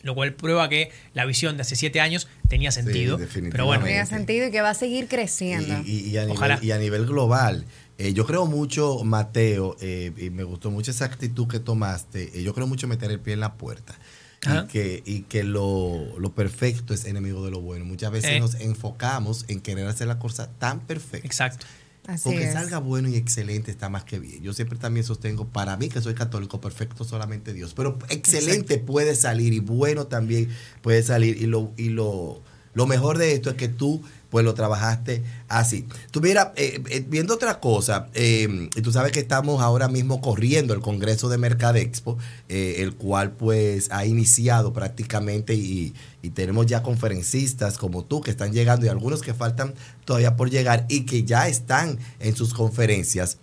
Lo 0.04 0.14
cual 0.14 0.34
prueba 0.34 0.70
que 0.70 0.92
la 1.14 1.26
visión 1.26 1.58
de 1.58 1.62
hace 1.62 1.76
siete 1.76 2.00
años 2.00 2.28
tenía 2.48 2.72
sentido. 2.72 3.18
Sí, 3.18 3.42
pero 3.50 3.66
bueno, 3.66 3.84
tenía 3.84 4.06
sentido 4.06 4.48
y 4.48 4.52
que 4.52 4.62
va 4.62 4.70
a 4.70 4.74
seguir 4.76 5.08
creciendo. 5.08 5.82
Y, 5.86 5.92
y, 5.92 6.10
y, 6.10 6.18
a, 6.18 6.26
nivel, 6.26 6.64
y 6.64 6.72
a, 6.72 6.78
nivel, 6.78 7.06
global. 7.06 7.66
Eh, 7.98 8.14
yo 8.14 8.26
creo 8.28 8.46
mucho, 8.46 9.04
Mateo, 9.04 9.76
eh, 9.82 10.12
y 10.16 10.30
me 10.30 10.44
gustó 10.44 10.70
mucho 10.70 10.92
esa 10.92 11.06
actitud 11.06 11.48
que 11.48 11.60
tomaste. 11.60 12.40
Eh, 12.40 12.44
yo 12.44 12.54
creo 12.54 12.68
mucho 12.68 12.88
meter 12.88 13.10
el 13.10 13.20
pie 13.20 13.34
en 13.34 13.40
la 13.40 13.56
puerta. 13.56 13.98
Y 14.46 14.68
que, 14.68 15.02
y 15.04 15.22
que 15.24 15.44
lo, 15.44 16.18
lo, 16.20 16.32
perfecto 16.32 16.94
es 16.94 17.04
enemigo 17.06 17.44
de 17.44 17.52
lo 17.52 17.60
bueno. 17.60 17.84
Muchas 17.84 18.12
veces 18.12 18.32
Eh. 18.32 18.40
nos 18.40 18.54
enfocamos 18.56 19.46
en 19.48 19.60
querer 19.60 19.88
hacer 19.88 20.08
la 20.08 20.20
cosa 20.20 20.48
tan 20.60 20.80
perfecta. 20.82 21.26
Exacto. 21.28 21.66
Así 22.08 22.24
Con 22.24 22.38
que 22.38 22.46
es. 22.46 22.54
salga 22.54 22.80
bueno 22.80 23.10
y 23.10 23.16
excelente 23.18 23.70
está 23.70 23.90
más 23.90 24.04
que 24.06 24.18
bien. 24.20 24.42
Yo 24.42 24.54
siempre 24.54 24.80
también 24.80 25.06
sostengo, 25.06 25.48
para 25.50 25.78
mí 25.78 25.90
que 25.90 26.02
soy 26.02 26.14
católico, 26.16 26.62
perfecto 26.62 27.04
solamente 27.04 27.54
Dios. 27.54 27.74
Pero 27.76 28.00
excelente 28.10 28.76
Exacto. 28.76 28.86
puede 28.86 29.16
salir 29.16 29.54
y 29.54 29.60
bueno 29.60 30.08
también 30.08 30.50
puede 30.82 31.04
salir. 31.04 31.42
Y 31.42 31.48
lo, 31.48 31.74
y 31.78 31.90
lo, 31.90 32.42
lo 32.74 32.88
mejor 32.88 33.18
de 33.18 33.34
esto 33.34 33.50
es 33.52 33.58
que 33.58 33.68
tú 33.68 34.04
pues 34.30 34.46
lo 34.46 34.54
trabajaste 34.54 35.24
así. 35.48 35.86
Tú 36.12 36.22
mira, 36.22 36.54
eh, 36.56 36.82
eh, 36.90 37.06
viendo 37.08 37.34
otra 37.36 37.60
cosa, 37.60 38.08
eh, 38.14 38.70
y 38.76 38.82
tú 38.82 38.92
sabes 38.92 39.12
que 39.12 39.20
estamos 39.20 39.62
ahora 39.62 39.88
mismo 39.88 40.22
corriendo 40.22 40.74
el 40.74 40.82
Congreso 40.82 41.30
de 41.30 41.38
Mercadexpo, 41.38 42.18
eh, 42.50 42.76
el 42.80 42.96
cual 42.96 43.32
pues 43.32 43.90
ha 43.92 44.06
iniciado 44.06 44.74
prácticamente 44.74 45.54
y, 45.54 45.94
tenemos 46.36 46.66
ya 46.66 46.84
conferencistas 46.84 47.78
como 47.78 48.04
tú 48.04 48.20
que 48.20 48.32
están 48.32 48.52
llegando 48.52 48.86
y 48.86 48.90
algunos 48.90 49.22
que 49.22 49.34
faltan 49.34 49.74
todavía 50.04 50.36
por 50.36 50.50
llegar 50.50 50.86
y 50.90 51.06
que 51.06 51.24
ya 51.24 51.48
están 51.48 52.00
en 52.20 52.36
sus 52.36 52.54
conferencias. 52.54 53.38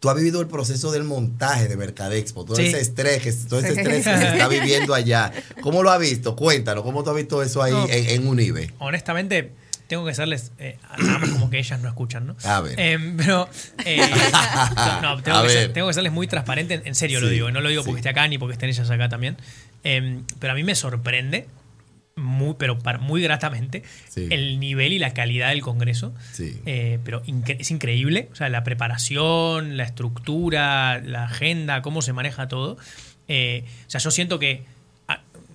Tú 0.00 0.10
has 0.10 0.16
vivido 0.16 0.40
el 0.40 0.46
proceso 0.46 0.92
del 0.92 1.04
montaje 1.04 1.68
de 1.68 1.76
Mercadexpo, 1.76 2.44
todo 2.44 2.56
Sí. 2.56 2.66
ese 2.66 2.80
estrés, 2.80 3.22
que, 3.22 3.32
todo 3.32 3.60
ese 3.60 3.70
estrés 3.70 4.04
que 4.04 4.18
se 4.18 4.28
está 4.32 4.48
viviendo 4.48 4.94
allá. 4.94 5.32
¿Cómo 5.62 5.82
lo 5.82 5.90
has 5.90 5.98
visto? 5.98 6.36
Cuéntanos, 6.36 6.84
¿cómo 6.84 7.02
tú 7.02 7.10
has 7.10 7.16
visto 7.16 7.42
eso 7.42 7.62
ahí 7.62 7.72
No. 7.72 7.88
en, 7.88 8.10
en 8.10 8.28
Unive? 8.28 8.70
Honestamente, 8.78 9.52
tengo 9.86 10.04
que 10.04 10.10
hacerles, 10.10 10.52
eh, 10.58 10.78
nada 10.98 11.18
más 11.18 11.30
como 11.30 11.48
que 11.48 11.58
ellas 11.58 11.80
no 11.80 11.88
escuchan, 11.88 12.26
¿no? 12.26 12.36
A 12.44 12.60
ver. 12.60 12.74
Eh, 12.78 12.98
pero, 13.16 13.48
eh, 13.84 14.00
no, 15.02 15.22
tengo, 15.22 15.42
que 15.44 15.48
ser, 15.48 15.72
tengo 15.72 15.88
que 15.88 15.94
serles 15.94 16.12
muy 16.12 16.26
transparente, 16.26 16.82
en, 16.84 16.94
serio 16.94 17.20
lo 17.20 17.28
digo, 17.28 17.50
no 17.50 17.60
lo 17.60 17.68
digo 17.68 17.84
porque 17.84 18.00
esté 18.00 18.08
acá 18.08 18.26
ni 18.26 18.36
porque 18.38 18.54
estén 18.54 18.68
ellas 18.68 18.90
acá 18.90 19.08
también. 19.08 19.36
Eh, 19.84 20.20
pero 20.40 20.52
a 20.52 20.56
mí 20.56 20.64
me 20.64 20.74
sorprende, 20.74 21.46
muy, 22.20 22.54
pero 22.58 22.78
para, 22.78 22.98
muy 22.98 23.20
gratamente, 23.22 23.82
Sí. 24.08 24.26
el 24.30 24.58
nivel 24.58 24.94
y 24.94 24.98
la 24.98 25.12
calidad 25.12 25.50
del 25.50 25.60
Congreso. 25.60 26.14
Sí. 26.32 26.58
Eh, 26.64 26.98
pero 27.04 27.22
incre- 27.24 27.56
es 27.58 27.70
increíble, 27.70 28.30
o 28.32 28.34
sea, 28.34 28.48
la 28.48 28.64
preparación, 28.64 29.76
la 29.76 29.84
estructura, 29.84 30.98
la 31.04 31.24
agenda, 31.24 31.82
cómo 31.82 32.00
se 32.00 32.14
maneja 32.14 32.48
todo. 32.48 32.78
Eh, 33.28 33.64
o 33.86 33.90
sea, 33.90 34.00
yo 34.00 34.10
siento 34.10 34.38
que, 34.38 34.62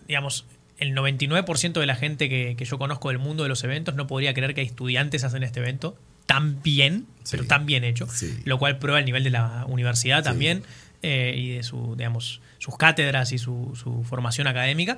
digamos, 0.07 0.45
el 0.77 0.93
99% 0.93 1.79
de 1.79 1.85
la 1.87 1.95
gente 1.95 2.29
que, 2.29 2.55
que 2.55 2.65
yo 2.65 2.77
conozco 2.77 3.09
del 3.09 3.17
mundo 3.17 3.41
de 3.43 3.49
los 3.49 3.63
eventos 3.63 3.95
no 3.95 4.05
podría 4.07 4.33
creer 4.35 4.53
que 4.53 4.61
hay 4.61 4.67
estudiantes 4.67 5.23
hacen 5.23 5.41
este 5.43 5.59
evento 5.61 5.97
tan 6.27 6.61
bien, 6.61 7.07
Sí. 7.23 7.31
pero 7.37 7.45
tan 7.45 7.65
bien 7.65 7.83
hecho, 7.83 8.07
lo 8.45 8.59
cual 8.59 8.77
prueba 8.77 8.99
el 8.99 9.05
nivel 9.05 9.23
de 9.23 9.31
la 9.31 9.65
universidad 9.67 10.23
también 10.23 10.63
eh, 11.03 11.33
y 11.35 11.49
de 11.55 11.63
su, 11.63 11.95
digamos, 11.97 12.41
sus 12.59 12.77
cátedras 12.77 13.31
y 13.31 13.39
su, 13.39 13.73
su 13.75 14.03
formación 14.03 14.45
académica, 14.47 14.97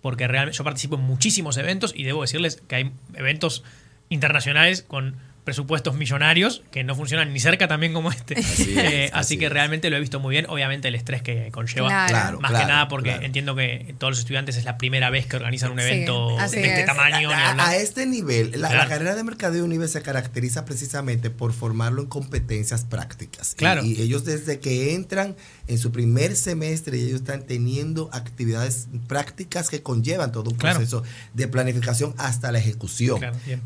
porque 0.00 0.28
realmente 0.28 0.56
yo 0.56 0.64
participo 0.64 0.96
en 0.96 1.02
muchísimos 1.02 1.56
eventos 1.56 1.92
y 1.94 2.04
debo 2.04 2.22
decirles 2.22 2.62
que 2.68 2.76
hay 2.76 2.92
eventos 3.14 3.64
internacionales 4.08 4.82
con 4.82 5.16
presupuestos 5.50 5.96
millonarios 5.96 6.62
que 6.70 6.84
no 6.84 6.94
funcionan 6.94 7.32
ni 7.32 7.40
cerca 7.40 7.66
también 7.66 7.92
como 7.92 8.12
este. 8.12 8.38
Así 8.38 8.62
es, 8.62 8.68
Eh, 8.90 9.10
así 9.12 9.20
así 9.30 9.38
que 9.38 9.46
es. 9.46 9.52
realmente 9.52 9.90
lo 9.90 9.96
he 9.96 10.00
visto 10.00 10.20
muy 10.20 10.30
bien. 10.30 10.46
Obviamente 10.48 10.86
el 10.86 10.94
estrés 10.94 11.22
que 11.22 11.50
conlleva. 11.50 11.88
Claro. 12.06 12.38
Más 12.40 12.50
claro, 12.52 12.66
que 12.66 12.72
nada 12.72 12.88
porque 12.88 13.10
claro. 13.10 13.24
entiendo 13.26 13.56
que 13.56 13.94
todos 13.98 14.12
los 14.12 14.18
estudiantes 14.20 14.56
es 14.56 14.64
la 14.64 14.78
primera 14.78 15.10
vez 15.10 15.26
que 15.26 15.34
organizan 15.36 15.72
un 15.72 15.80
evento 15.80 16.36
de 16.36 16.44
este 16.44 16.80
es. 16.80 16.86
tamaño. 16.86 17.30
A, 17.32 17.76
este 17.76 18.06
nivel, 18.06 18.52
la, 18.60 18.68
carrera 18.88 19.14
de 19.16 19.24
mercadeo 19.24 19.64
Unive 19.64 19.88
se 19.88 20.02
caracteriza 20.02 20.64
precisamente 20.64 21.30
por 21.30 21.52
formarlo 21.52 22.02
en 22.02 22.08
competencias 22.08 22.84
prácticas. 22.84 23.52
Y- 23.52 23.56
Claro. 23.56 23.84
Y, 23.84 24.00
ellos 24.00 24.24
desde 24.24 24.60
que 24.60 24.94
entran 24.94 25.34
en 25.66 25.78
su 25.78 25.90
primer 25.90 26.36
semestre, 26.36 26.96
ellos 26.98 27.20
están 27.20 27.42
teniendo 27.44 28.08
actividades 28.12 28.86
prácticas 29.08 29.68
que 29.68 29.82
conllevan 29.82 30.30
todo 30.32 30.50
un 30.50 30.56
Claro. 30.56 30.76
proceso 30.78 31.02
de 31.34 31.48
planificación 31.48 32.14
hasta 32.18 32.52
la 32.52 32.58
ejecución. 32.60 33.20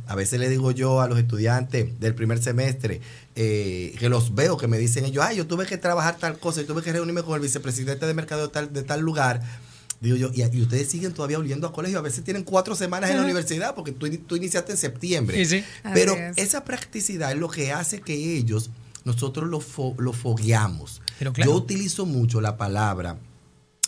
A 0.07 0.15
veces 0.15 0.41
le 0.41 0.49
digo 0.49 0.71
yo 0.73 1.01
a 1.01 1.09
los 1.09 1.19
estudiantes 1.19 1.74
del 1.83 2.15
primer 2.15 2.41
semestre, 2.41 3.01
eh, 3.35 3.97
que 3.99 4.09
los 4.09 4.35
veo, 4.37 4.57
que 4.57 4.69
me 4.69 4.79
dicen 4.79 5.05
ellos, 5.05 5.25
ay, 5.27 5.39
yo 5.39 5.47
tuve 5.49 5.67
que 5.67 5.77
trabajar 5.77 6.17
tal 6.19 6.39
cosa, 6.39 6.61
yo 6.61 6.69
tuve 6.69 6.83
que 6.83 6.93
reunirme 6.93 7.23
con 7.25 7.35
el 7.35 7.41
vicepresidente 7.41 8.07
de 8.07 8.15
mercadeo 8.15 8.47
de 8.47 8.53
tal, 8.53 8.73
de 8.73 8.83
tal 8.85 9.01
lugar. 9.01 9.43
Digo 10.01 10.17
yo, 10.17 10.31
y, 10.35 10.43
y 10.43 10.63
ustedes 10.63 10.89
siguen 10.89 11.13
todavía 11.15 11.39
oliendo 11.39 11.67
a 11.67 11.73
colegio, 11.73 11.99
a 11.99 12.03
veces 12.03 12.23
tienen 12.25 12.45
cuatro 12.45 12.77
semanas 12.77 13.11
en 13.11 13.17
la 13.17 13.23
universidad, 13.25 13.75
porque 13.75 13.91
tú, 13.93 14.09
tú 14.19 14.37
iniciaste 14.37 14.73
en 14.73 14.79
septiembre. 14.79 15.37
Sí, 15.45 15.59
sí. 15.61 15.65
Pero 15.95 16.15
es. 16.15 16.37
esa 16.37 16.65
practicidad 16.65 17.33
es 17.33 17.39
lo 17.39 17.49
que 17.49 17.73
hace 17.73 18.01
que 18.01 18.15
ellos, 18.37 18.71
nosotros 19.05 19.49
lo, 19.49 19.61
fo- 19.61 19.97
lo 19.99 20.13
fogueamos. 20.13 21.01
Pero 21.19 21.33
claro. 21.33 21.51
Yo 21.51 21.57
utilizo 21.57 22.05
mucho 22.07 22.41
la 22.41 22.57
palabra 22.57 23.17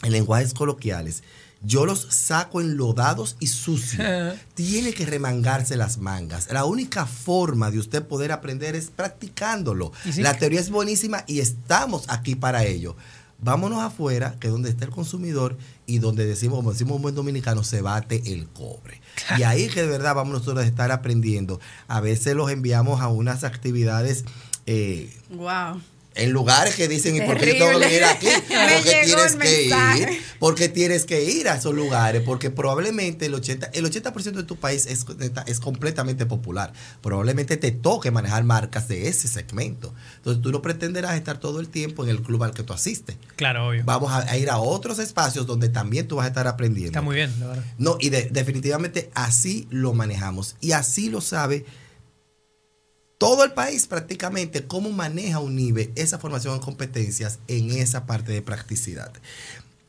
en 0.02 0.12
lenguajes 0.12 0.54
coloquiales. 0.54 1.22
Yo 1.62 1.86
los 1.86 2.06
saco 2.10 2.60
enlodados 2.60 3.36
y 3.40 3.48
sucios. 3.48 4.06
Tiene 4.54 4.92
que 4.92 5.06
remangarse 5.06 5.76
las 5.76 5.98
mangas. 5.98 6.52
La 6.52 6.64
única 6.64 7.06
forma 7.06 7.70
de 7.70 7.78
usted 7.78 8.04
poder 8.04 8.32
aprender 8.32 8.76
es 8.76 8.90
practicándolo. 8.90 9.92
Sí. 10.10 10.22
La 10.22 10.38
teoría 10.38 10.60
es 10.60 10.70
buenísima 10.70 11.24
y 11.26 11.40
estamos 11.40 12.04
aquí 12.08 12.34
para 12.34 12.64
ello. 12.64 12.96
Vámonos 13.38 13.82
afuera, 13.82 14.36
que 14.40 14.46
es 14.46 14.52
donde 14.52 14.70
está 14.70 14.86
el 14.86 14.90
consumidor 14.90 15.58
y 15.84 15.98
donde 15.98 16.24
decimos, 16.24 16.56
como 16.56 16.72
decimos 16.72 16.96
un 16.96 17.02
buen 17.02 17.14
dominicano, 17.14 17.64
se 17.64 17.82
bate 17.82 18.22
el 18.32 18.48
cobre. 18.48 19.02
Y 19.38 19.42
ahí 19.42 19.68
que 19.68 19.82
de 19.82 19.88
verdad 19.88 20.14
vamos 20.14 20.32
nosotros 20.32 20.64
a 20.64 20.66
estar 20.66 20.90
aprendiendo. 20.90 21.60
A 21.86 22.00
veces 22.00 22.34
los 22.34 22.50
enviamos 22.50 23.00
a 23.02 23.08
unas 23.08 23.44
actividades 23.44 24.24
eh, 24.66 25.14
Wow. 25.30 25.80
En 26.16 26.30
lugares 26.30 26.74
que 26.74 26.88
dicen, 26.88 27.14
¿y 27.16 27.20
por 27.20 27.38
qué 27.38 27.58
yo 27.58 27.66
tengo 27.66 27.80
que 27.80 27.96
ir 27.96 28.04
aquí? 28.04 28.26
Porque 28.48 29.02
llegó 29.06 29.22
tienes 29.26 29.36
que 29.36 29.64
ir, 29.64 30.08
porque 30.38 30.68
tienes 30.68 31.04
que 31.04 31.24
ir 31.24 31.48
a 31.48 31.56
esos 31.56 31.74
lugares, 31.74 32.22
porque 32.22 32.50
probablemente 32.50 33.26
el 33.26 33.34
80%, 33.34 33.70
el 33.72 33.84
80 33.84 34.10
de 34.32 34.42
tu 34.42 34.56
país 34.56 34.86
es, 34.86 35.04
es 35.46 35.60
completamente 35.60 36.26
popular. 36.26 36.72
Probablemente 37.02 37.56
te 37.56 37.70
toque 37.72 38.10
manejar 38.10 38.44
marcas 38.44 38.88
de 38.88 39.08
ese 39.08 39.28
segmento. 39.28 39.94
Entonces 40.16 40.42
tú 40.42 40.50
no 40.52 40.62
pretenderás 40.62 41.14
estar 41.16 41.38
todo 41.38 41.60
el 41.60 41.68
tiempo 41.68 42.04
en 42.04 42.10
el 42.10 42.22
club 42.22 42.42
al 42.44 42.52
que 42.52 42.62
tú 42.62 42.72
asistes. 42.72 43.16
Claro, 43.36 43.68
obvio. 43.68 43.82
Vamos 43.84 44.10
a, 44.12 44.18
a 44.30 44.36
ir 44.36 44.50
a 44.50 44.58
otros 44.58 44.98
espacios 44.98 45.46
donde 45.46 45.68
también 45.68 46.08
tú 46.08 46.16
vas 46.16 46.24
a 46.24 46.28
estar 46.28 46.46
aprendiendo. 46.46 46.90
Está 46.90 47.02
muy 47.02 47.16
bien, 47.16 47.32
la 47.40 47.46
verdad. 47.48 47.64
No, 47.78 47.96
y 48.00 48.08
de- 48.10 48.28
definitivamente 48.30 49.10
así 49.14 49.66
lo 49.70 49.92
manejamos. 49.94 50.56
Y 50.60 50.72
así 50.72 51.10
lo 51.10 51.20
sabe 51.20 51.64
todo 53.18 53.44
el 53.44 53.52
país 53.52 53.86
prácticamente, 53.86 54.66
cómo 54.66 54.90
maneja 54.90 55.38
UNIBE 55.40 55.90
esa 55.94 56.18
formación 56.18 56.54
en 56.54 56.60
competencias 56.60 57.38
en 57.48 57.70
esa 57.70 58.06
parte 58.06 58.32
de 58.32 58.42
practicidad. 58.42 59.10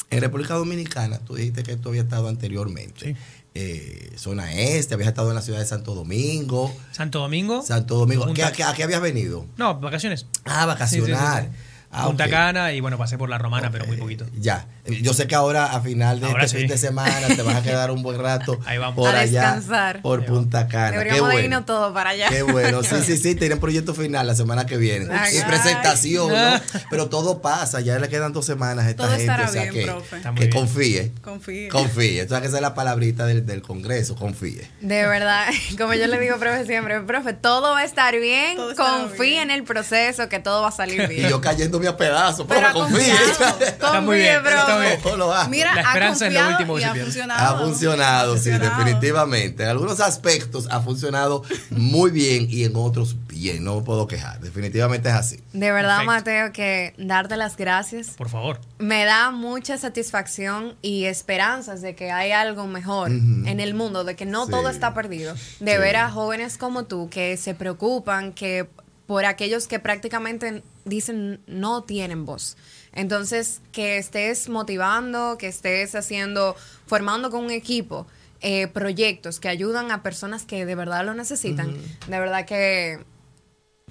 En 0.10 0.22
República 0.22 0.54
Dominicana, 0.54 1.20
tú 1.20 1.36
dijiste 1.36 1.64
que 1.64 1.76
tú 1.76 1.90
habías 1.90 2.06
estado 2.06 2.30
anteriormente. 2.30 3.14
Sí. 3.14 3.16
Eh, 3.60 4.12
zona 4.16 4.54
este, 4.54 4.94
habías 4.94 5.10
estado 5.10 5.30
en 5.30 5.36
la 5.36 5.42
ciudad 5.42 5.60
de 5.60 5.66
Santo 5.66 5.96
Domingo. 5.96 6.74
Santo 6.92 7.20
Domingo. 7.20 7.64
Santo 7.64 7.96
Domingo. 7.98 8.32
¿Qué- 8.34 8.44
¿A 8.44 8.52
qué, 8.52 8.64
a 8.64 8.74
qué 8.74 8.84
habías 8.84 9.02
venido? 9.02 9.46
No, 9.58 9.80
vacaciones. 9.80 10.26
Ah, 10.46 10.66
vacacionar. 10.68 11.44
Sí, 11.46 11.50
sí, 11.52 11.58
Ah, 11.92 12.06
Punta. 12.08 12.30
Cana 12.30 12.74
y 12.74 12.82
bueno, 12.82 12.98
pasé 12.98 13.18
por 13.18 13.30
la 13.30 13.38
Romana, 13.38 13.70
pero 13.72 13.86
muy 13.88 13.98
poquito. 13.98 14.26
Ya. 14.38 14.68
Yo 15.02 15.14
sé 15.14 15.28
que 15.28 15.36
ahora 15.36 15.66
a 15.74 15.82
final 15.82 16.20
de 16.20 16.28
Ahora 16.28 16.44
este 16.46 16.58
sí. 16.58 16.62
fin 16.64 16.72
de 16.72 16.78
semana 16.78 17.28
te 17.28 17.42
vas 17.42 17.56
a 17.56 17.62
quedar 17.64 17.92
un 17.92 18.04
buen 18.04 18.20
rato 18.20 18.58
Ahí 18.66 18.78
vamos. 18.78 18.96
por 18.96 19.14
A 19.16 19.20
allá, 19.22 19.42
descansar. 19.42 20.02
por. 20.02 20.26
Punta 20.26 20.68
Cana. 20.68 20.92
Qué 20.92 20.98
Deberíamos 20.98 21.22
bueno. 21.32 21.40
irnos 21.46 21.66
todos 21.66 21.94
para 21.94 22.12
allá. 22.12 22.28
Qué 22.30 22.42
bueno, 22.44 22.84
sí, 22.84 22.96
sí, 23.06 23.18
sí, 23.22 23.36
tienen 23.36 23.60
proyecto 23.60 23.94
final 23.94 24.28
la 24.28 24.36
semana 24.36 24.66
que 24.66 24.78
viene. 24.78 25.08
Ay. 25.12 25.38
Y 25.38 25.42
presentación, 25.44 26.30
¿no? 26.32 26.60
Pero 26.90 27.08
todo 27.10 27.42
pasa, 27.42 27.80
ya 27.82 27.98
le 28.00 28.10
quedan 28.10 28.34
dos 28.34 28.46
semanas 28.46 28.86
a 28.86 28.90
esta 28.90 29.04
Todo 29.04 29.12
gente. 29.18 29.24
estará 29.24 29.50
o 29.50 29.52
sea 29.52 29.62
bien, 29.64 29.74
que, 29.74 29.84
profe. 29.84 30.16
Está 30.18 30.32
muy 30.32 30.40
que 30.40 30.48
bien. 30.48 30.58
confíe. 30.60 31.12
Confíe. 31.22 31.68
Confíe. 31.70 32.24
O 32.24 32.28
sea, 32.30 32.42
que 32.42 32.48
esa 32.48 32.58
es 32.58 32.62
la 32.62 32.74
palabrita 32.76 33.26
del, 33.26 33.46
del 33.46 33.62
Congreso, 33.62 34.16
confíe. 34.16 34.70
De 34.82 35.08
verdad, 35.08 35.46
como 35.78 35.94
yo 35.94 36.08
le 36.08 36.20
digo, 36.20 36.38
profe, 36.38 36.66
siempre, 36.66 37.02
profe, 37.02 37.34
todo 37.34 37.72
va 37.72 37.80
a 37.80 37.84
estar 37.86 38.18
bien, 38.20 38.58
Todo 38.58 39.10
bien. 39.20 39.44
en 39.44 39.52
el 39.52 39.64
proceso, 39.64 40.30
que 40.30 40.40
todo 40.40 40.62
va 40.62 40.70
a 40.70 40.72
salir 40.72 41.02
Y 41.02 41.08
bien. 41.08 41.30
yo 41.30 41.42
cayéndome 41.80 41.88
a 41.88 41.98
pedazos, 41.98 42.46
pero 42.48 42.62
Pero 42.62 42.74
confíe. 42.74 43.14
Está 43.68 44.02
muy 44.02 44.18
bien, 44.18 44.36
está 44.46 44.66
profe. 44.66 44.82
bien. 44.88 45.00
No 45.06 45.18
lo 45.18 45.34
hago. 45.34 45.50
Mira, 45.50 45.74
La 45.76 45.82
ha 45.82 45.84
esperanza 45.86 46.28
es 46.28 46.34
lo 46.34 46.40
confiado 46.40 46.52
último 46.52 46.76
que 46.78 46.86
ha 46.86 47.04
funcionado. 47.06 47.56
Ha 47.56 47.60
funcionado, 47.66 48.34
Ha 48.34 48.38
sí, 48.38 48.50
funcionado. 48.52 48.78
definitivamente. 48.84 49.64
En 49.64 49.70
algunos 49.70 50.00
aspectos 50.00 50.68
ha 50.72 50.82
funcionado 50.82 51.44
muy 51.72 52.12
bien 52.12 52.48
y 52.50 52.64
en 52.64 52.76
otros 52.76 53.16
bien. 53.28 53.64
No 53.64 53.78
me 53.78 53.82
puedo 53.84 54.08
quejar. 54.08 54.40
Definitivamente 54.40 55.10
es 55.10 55.16
así. 55.16 55.44
De 55.54 55.72
verdad, 55.72 55.98
Perfecto. 56.00 56.12
Mateo, 56.12 56.52
que 56.54 56.94
darte 56.98 57.38
las 57.38 57.58
gracias. 57.58 58.10
Por 58.18 58.30
favor. 58.30 58.60
Me 58.80 59.06
da 59.06 59.32
mucha 59.32 59.78
satisfacción 59.78 60.76
y 60.82 61.06
esperanzas 61.06 61.82
de 61.82 61.96
que 61.96 62.12
hay 62.12 62.32
algo 62.32 62.68
mejor 62.68 63.12
en 63.12 63.60
el 63.60 63.74
mundo, 63.74 64.04
de 64.04 64.16
que 64.16 64.26
no 64.26 64.46
Sí. 64.46 64.52
todo 64.52 64.70
está 64.70 64.94
perdido. 64.94 65.34
De 65.60 65.74
Sí. 65.74 65.78
ver 65.78 65.96
a 65.98 66.10
jóvenes 66.10 66.58
como 66.58 66.86
tú 66.86 67.10
que 67.10 67.38
se 67.38 67.54
preocupan, 67.54 68.34
que 68.34 68.68
por 69.06 69.26
aquellos 69.26 69.68
que 69.68 69.80
prácticamente 69.80 70.64
dicen 70.88 71.42
no 71.48 71.84
tienen 71.84 72.26
voz. 72.26 72.58
Entonces, 72.94 73.62
que 73.72 73.98
estés 73.98 74.50
motivando, 74.50 75.38
que 75.38 75.48
estés 75.48 75.94
haciendo, 75.96 76.56
formando 76.86 77.30
con 77.30 77.46
un 77.46 77.52
equipo 77.52 78.08
eh, 78.42 78.68
proyectos 78.68 79.40
que 79.40 79.50
ayudan 79.50 79.92
a 79.92 80.04
personas 80.04 80.46
que 80.46 80.66
de 80.66 80.76
verdad 80.76 81.06
lo 81.06 81.14
necesitan. 81.14 81.76
De 82.08 82.20
verdad 82.20 82.46
que 82.46 83.00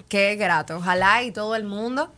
Qué 0.09 0.35
grato. 0.35 0.77
Ojalá 0.77 1.23
y 1.23 1.31
todo 1.31 1.55
el 1.55 1.63
mundo 1.63 2.11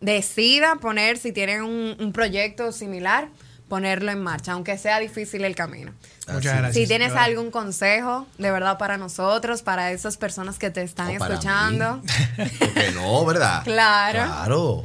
decida 0.00 0.76
poner, 0.76 1.16
si 1.18 1.32
tienen 1.32 1.62
un, 1.62 1.96
un 1.98 2.12
proyecto 2.12 2.72
similar, 2.72 3.28
ponerlo 3.70 4.10
en 4.10 4.20
marcha, 4.20 4.52
aunque 4.52 4.76
sea 4.76 4.98
difícil 4.98 5.44
el 5.44 5.54
camino. 5.54 5.92
Muchas 6.26 6.58
gracias. 6.58 6.74
Si 6.74 6.86
tienes 6.86 7.12
algún 7.12 7.50
consejo, 7.50 8.26
de 8.36 8.50
verdad, 8.50 8.76
para 8.76 8.98
nosotros, 8.98 9.62
para 9.62 9.92
esas 9.92 10.18
personas 10.18 10.58
que 10.58 10.70
te 10.70 10.82
están 10.82 11.10
escuchando. 11.10 12.02
Porque 12.58 12.90
no, 12.92 13.24
¿verdad? 13.24 13.62
Claro. 13.70 14.24
Claro. 14.24 14.84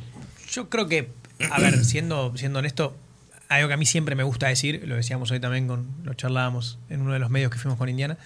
Yo 0.51 0.69
creo 0.69 0.87
que, 0.87 1.11
a 1.51 1.59
ver, 1.59 1.83
siendo, 1.83 2.37
siendo 2.37 2.59
honesto, 2.59 2.95
algo 3.49 3.67
que 3.67 3.73
a 3.73 3.77
mí 3.77 3.87
siempre 3.87 4.15
me 4.15 4.23
gusta 4.23 4.47
decir, 4.47 4.83
lo 4.85 4.95
decíamos 4.95 5.31
hoy 5.31 5.39
también, 5.39 5.67
con, 5.67 5.87
lo 6.03 6.13
charlábamos 6.13 6.77
en 6.89 7.01
uno 7.01 7.13
de 7.13 7.19
los 7.19 7.31
medios 7.31 7.51
que 7.51 7.57
fuimos 7.57 7.79
con 7.79 7.89
Indiana, 7.89 8.17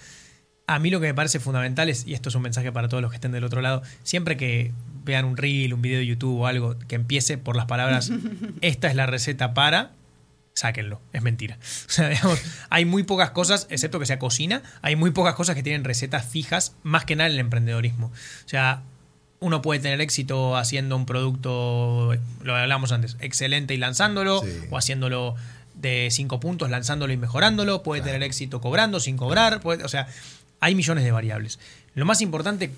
a 0.66 0.78
mí 0.78 0.90
lo 0.90 1.00
que 1.00 1.06
me 1.06 1.14
parece 1.14 1.40
fundamental 1.40 1.88
es, 1.88 2.06
y 2.06 2.12
esto 2.12 2.28
es 2.28 2.34
un 2.34 2.42
mensaje 2.42 2.70
para 2.70 2.88
todos 2.88 3.02
los 3.02 3.10
que 3.10 3.16
estén 3.16 3.32
del 3.32 3.44
otro 3.44 3.62
lado, 3.62 3.82
siempre 4.02 4.36
que 4.36 4.72
vean 5.04 5.24
un 5.24 5.36
reel, 5.36 5.72
un 5.72 5.80
video 5.82 5.98
de 5.98 6.06
YouTube 6.06 6.40
o 6.40 6.46
algo 6.46 6.78
que 6.86 6.94
empiece 6.94 7.38
por 7.38 7.56
las 7.56 7.66
palabras, 7.66 8.12
esta 8.60 8.88
es 8.88 8.94
la 8.94 9.06
receta 9.06 9.54
para, 9.54 9.92
sáquenlo, 10.54 11.00
es 11.12 11.22
mentira. 11.22 11.58
O 11.86 11.90
sea, 11.90 12.08
digamos, 12.08 12.40
hay 12.70 12.84
muy 12.84 13.02
pocas 13.02 13.30
cosas, 13.30 13.66
excepto 13.70 13.98
que 13.98 14.06
sea 14.06 14.18
cocina, 14.18 14.62
hay 14.82 14.96
muy 14.96 15.10
pocas 15.10 15.34
cosas 15.34 15.54
que 15.56 15.62
tienen 15.62 15.84
recetas 15.84 16.24
fijas, 16.26 16.74
más 16.82 17.04
que 17.04 17.16
nada 17.16 17.28
en 17.28 17.34
el 17.34 17.40
emprendedorismo. 17.40 18.06
O 18.08 18.48
sea, 18.48 18.82
uno 19.40 19.62
puede 19.62 19.80
tener 19.80 20.00
éxito 20.02 20.56
haciendo 20.56 20.96
un 20.96 21.06
producto, 21.06 22.14
lo 22.42 22.54
hablamos 22.56 22.92
antes, 22.92 23.16
excelente 23.20 23.72
y 23.74 23.78
lanzándolo, 23.78 24.42
Sí. 24.42 24.50
o 24.70 24.76
haciéndolo 24.76 25.34
de 25.74 26.08
cinco 26.10 26.40
puntos, 26.40 26.68
lanzándolo 26.68 27.12
y 27.12 27.16
mejorándolo, 27.16 27.82
puede 27.82 28.02
tener 28.02 28.22
éxito 28.22 28.60
cobrando, 28.60 29.00
sin 29.00 29.16
cobrar, 29.16 29.60
puede- 29.60 29.82
o 29.84 29.88
sea, 29.88 30.08
hay 30.60 30.74
millones 30.74 31.04
de 31.04 31.10
variables. 31.10 31.58
Lo 31.94 32.04
más 32.04 32.20
importante, 32.20 32.70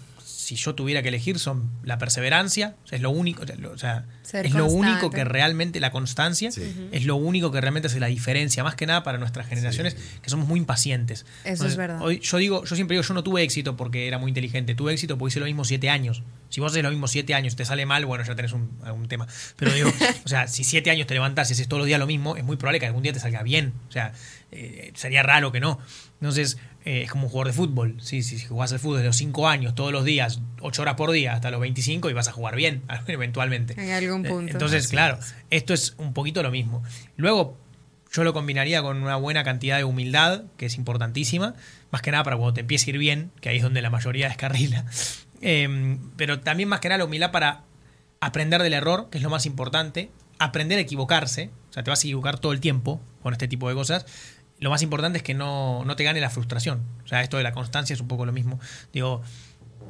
si 0.42 0.56
yo 0.56 0.74
tuviera 0.74 1.02
que 1.02 1.08
elegir, 1.08 1.38
son 1.38 1.70
la 1.84 1.98
perseverancia, 1.98 2.74
o 2.84 2.86
sea, 2.88 2.96
es 2.96 3.02
lo 3.02 3.10
único, 3.10 3.44
o 3.72 3.78
sea, 3.78 4.06
Ser 4.22 4.44
es 4.46 4.54
lo 4.54 4.66
único 4.66 5.10
que 5.10 5.24
realmente, 5.24 5.78
la 5.78 5.92
constancia, 5.92 6.50
Sí. 6.50 6.88
es 6.90 7.04
lo 7.04 7.16
único 7.16 7.52
que 7.52 7.60
realmente 7.60 7.86
hace 7.86 8.00
la 8.00 8.08
diferencia, 8.08 8.64
más 8.64 8.74
que 8.74 8.86
nada 8.86 9.02
para 9.04 9.18
nuestras 9.18 9.46
generaciones 9.46 9.96
que 10.20 10.30
somos 10.30 10.48
muy 10.48 10.58
impacientes. 10.58 11.26
Eso 11.44 11.66
es 11.66 11.76
verdad. 11.76 12.02
Hoy, 12.02 12.18
yo 12.18 12.38
digo, 12.38 12.64
yo 12.64 12.74
siempre 12.74 12.96
digo, 12.96 13.06
yo 13.06 13.14
no 13.14 13.22
tuve 13.22 13.42
éxito 13.42 13.76
porque 13.76 14.08
era 14.08 14.18
muy 14.18 14.30
inteligente, 14.30 14.74
tuve 14.74 14.92
éxito 14.92 15.16
porque 15.16 15.32
hice 15.32 15.40
lo 15.40 15.46
mismo 15.46 15.64
siete 15.64 15.88
años. 15.90 16.22
Si 16.48 16.60
vos 16.60 16.72
haces 16.72 16.82
lo 16.82 16.90
mismo 16.90 17.08
siete 17.08 17.34
años 17.34 17.54
y 17.54 17.56
te 17.56 17.64
sale 17.64 17.86
mal, 17.86 18.04
bueno, 18.04 18.24
ya 18.24 18.34
tenés 18.34 18.52
un, 18.52 18.68
algún 18.84 19.08
tema. 19.08 19.26
Pero 19.56 19.72
digo, 19.72 19.90
o 20.24 20.28
sea, 20.28 20.48
si 20.48 20.64
siete 20.64 20.90
años 20.90 21.06
te 21.06 21.14
levantás 21.14 21.48
y 21.50 21.54
haces 21.54 21.68
todos 21.68 21.78
los 21.80 21.86
días 21.86 21.98
lo 22.00 22.06
mismo, 22.06 22.36
es 22.36 22.44
muy 22.44 22.56
probable 22.56 22.80
que 22.80 22.86
algún 22.86 23.02
día 23.02 23.12
te 23.12 23.20
salga 23.20 23.42
bien. 23.42 23.72
O 23.88 23.92
sea, 23.92 24.12
eh, 24.52 24.92
sería 24.94 25.22
raro 25.22 25.50
que 25.52 25.60
no. 25.60 25.78
Entonces, 26.20 26.58
eh, 26.84 27.02
es 27.02 27.10
como 27.10 27.24
un 27.24 27.30
jugador 27.30 27.48
de 27.48 27.52
fútbol. 27.54 27.96
Sí, 28.00 28.22
sí, 28.22 28.38
si 28.38 28.46
jugás 28.46 28.72
al 28.72 28.78
fútbol 28.78 28.98
de 28.98 29.04
los 29.06 29.16
cinco 29.16 29.48
años, 29.48 29.74
todos 29.74 29.92
los 29.92 30.04
días, 30.04 30.40
ocho 30.60 30.82
horas 30.82 30.94
por 30.94 31.10
día, 31.10 31.32
hasta 31.32 31.50
los 31.50 31.60
25 31.60 32.10
y 32.10 32.12
vas 32.12 32.28
a 32.28 32.32
jugar 32.32 32.54
bien, 32.56 32.82
eventualmente. 33.06 33.74
En 33.82 33.90
algún 33.92 34.24
Eh, 34.26 34.28
punto. 34.28 34.52
Entonces, 34.52 34.84
Así 34.84 34.90
claro, 34.92 35.18
es. 35.18 35.34
esto 35.50 35.74
es 35.74 35.94
un 35.98 36.12
poquito 36.12 36.42
lo 36.42 36.50
mismo. 36.50 36.82
Luego, 37.16 37.56
yo 38.12 38.24
lo 38.24 38.32
combinaría 38.34 38.82
con 38.82 39.02
una 39.02 39.16
buena 39.16 39.42
cantidad 39.42 39.78
de 39.78 39.84
humildad, 39.84 40.42
que 40.58 40.66
es 40.66 40.76
importantísima, 40.76 41.54
más 41.90 42.02
que 42.02 42.10
nada 42.10 42.24
para 42.24 42.36
cuando 42.36 42.54
te 42.54 42.60
empiece 42.60 42.90
a 42.90 42.94
ir 42.94 42.98
bien, 42.98 43.30
que 43.40 43.48
ahí 43.48 43.56
es 43.56 43.62
donde 43.62 43.80
la 43.82 43.90
mayoría 43.90 44.28
descarrila. 44.28 44.84
Eh, 45.44 45.98
pero 46.16 46.38
también 46.38 46.68
más 46.68 46.78
que 46.78 46.88
nada 46.88 46.98
la 46.98 47.04
humildad 47.04 47.32
para 47.32 47.64
aprender 48.20 48.62
del 48.62 48.74
error, 48.74 49.08
que 49.10 49.18
es 49.18 49.24
lo 49.24 49.28
más 49.28 49.44
importante, 49.44 50.08
aprender 50.38 50.78
a 50.78 50.82
equivocarse, 50.82 51.50
o 51.68 51.72
sea, 51.72 51.82
te 51.82 51.90
vas 51.90 51.98
a 51.98 52.02
equivocar 52.06 52.38
todo 52.38 52.52
el 52.52 52.60
tiempo 52.60 53.00
con 53.24 53.32
este 53.32 53.48
tipo 53.48 53.68
de 53.68 53.74
cosas. 53.74 54.06
Lo 54.62 54.70
más 54.70 54.80
importante 54.82 55.18
es 55.18 55.24
que 55.24 55.34
no, 55.34 55.84
no 55.84 55.96
te 55.96 56.04
gane 56.04 56.20
la 56.20 56.30
frustración. 56.30 56.82
O 57.04 57.08
sea, 57.08 57.20
esto 57.20 57.36
de 57.36 57.42
la 57.42 57.50
constancia 57.50 57.94
es 57.94 58.00
un 58.00 58.06
poco 58.06 58.24
lo 58.24 58.32
mismo. 58.32 58.60
Digo, 58.92 59.20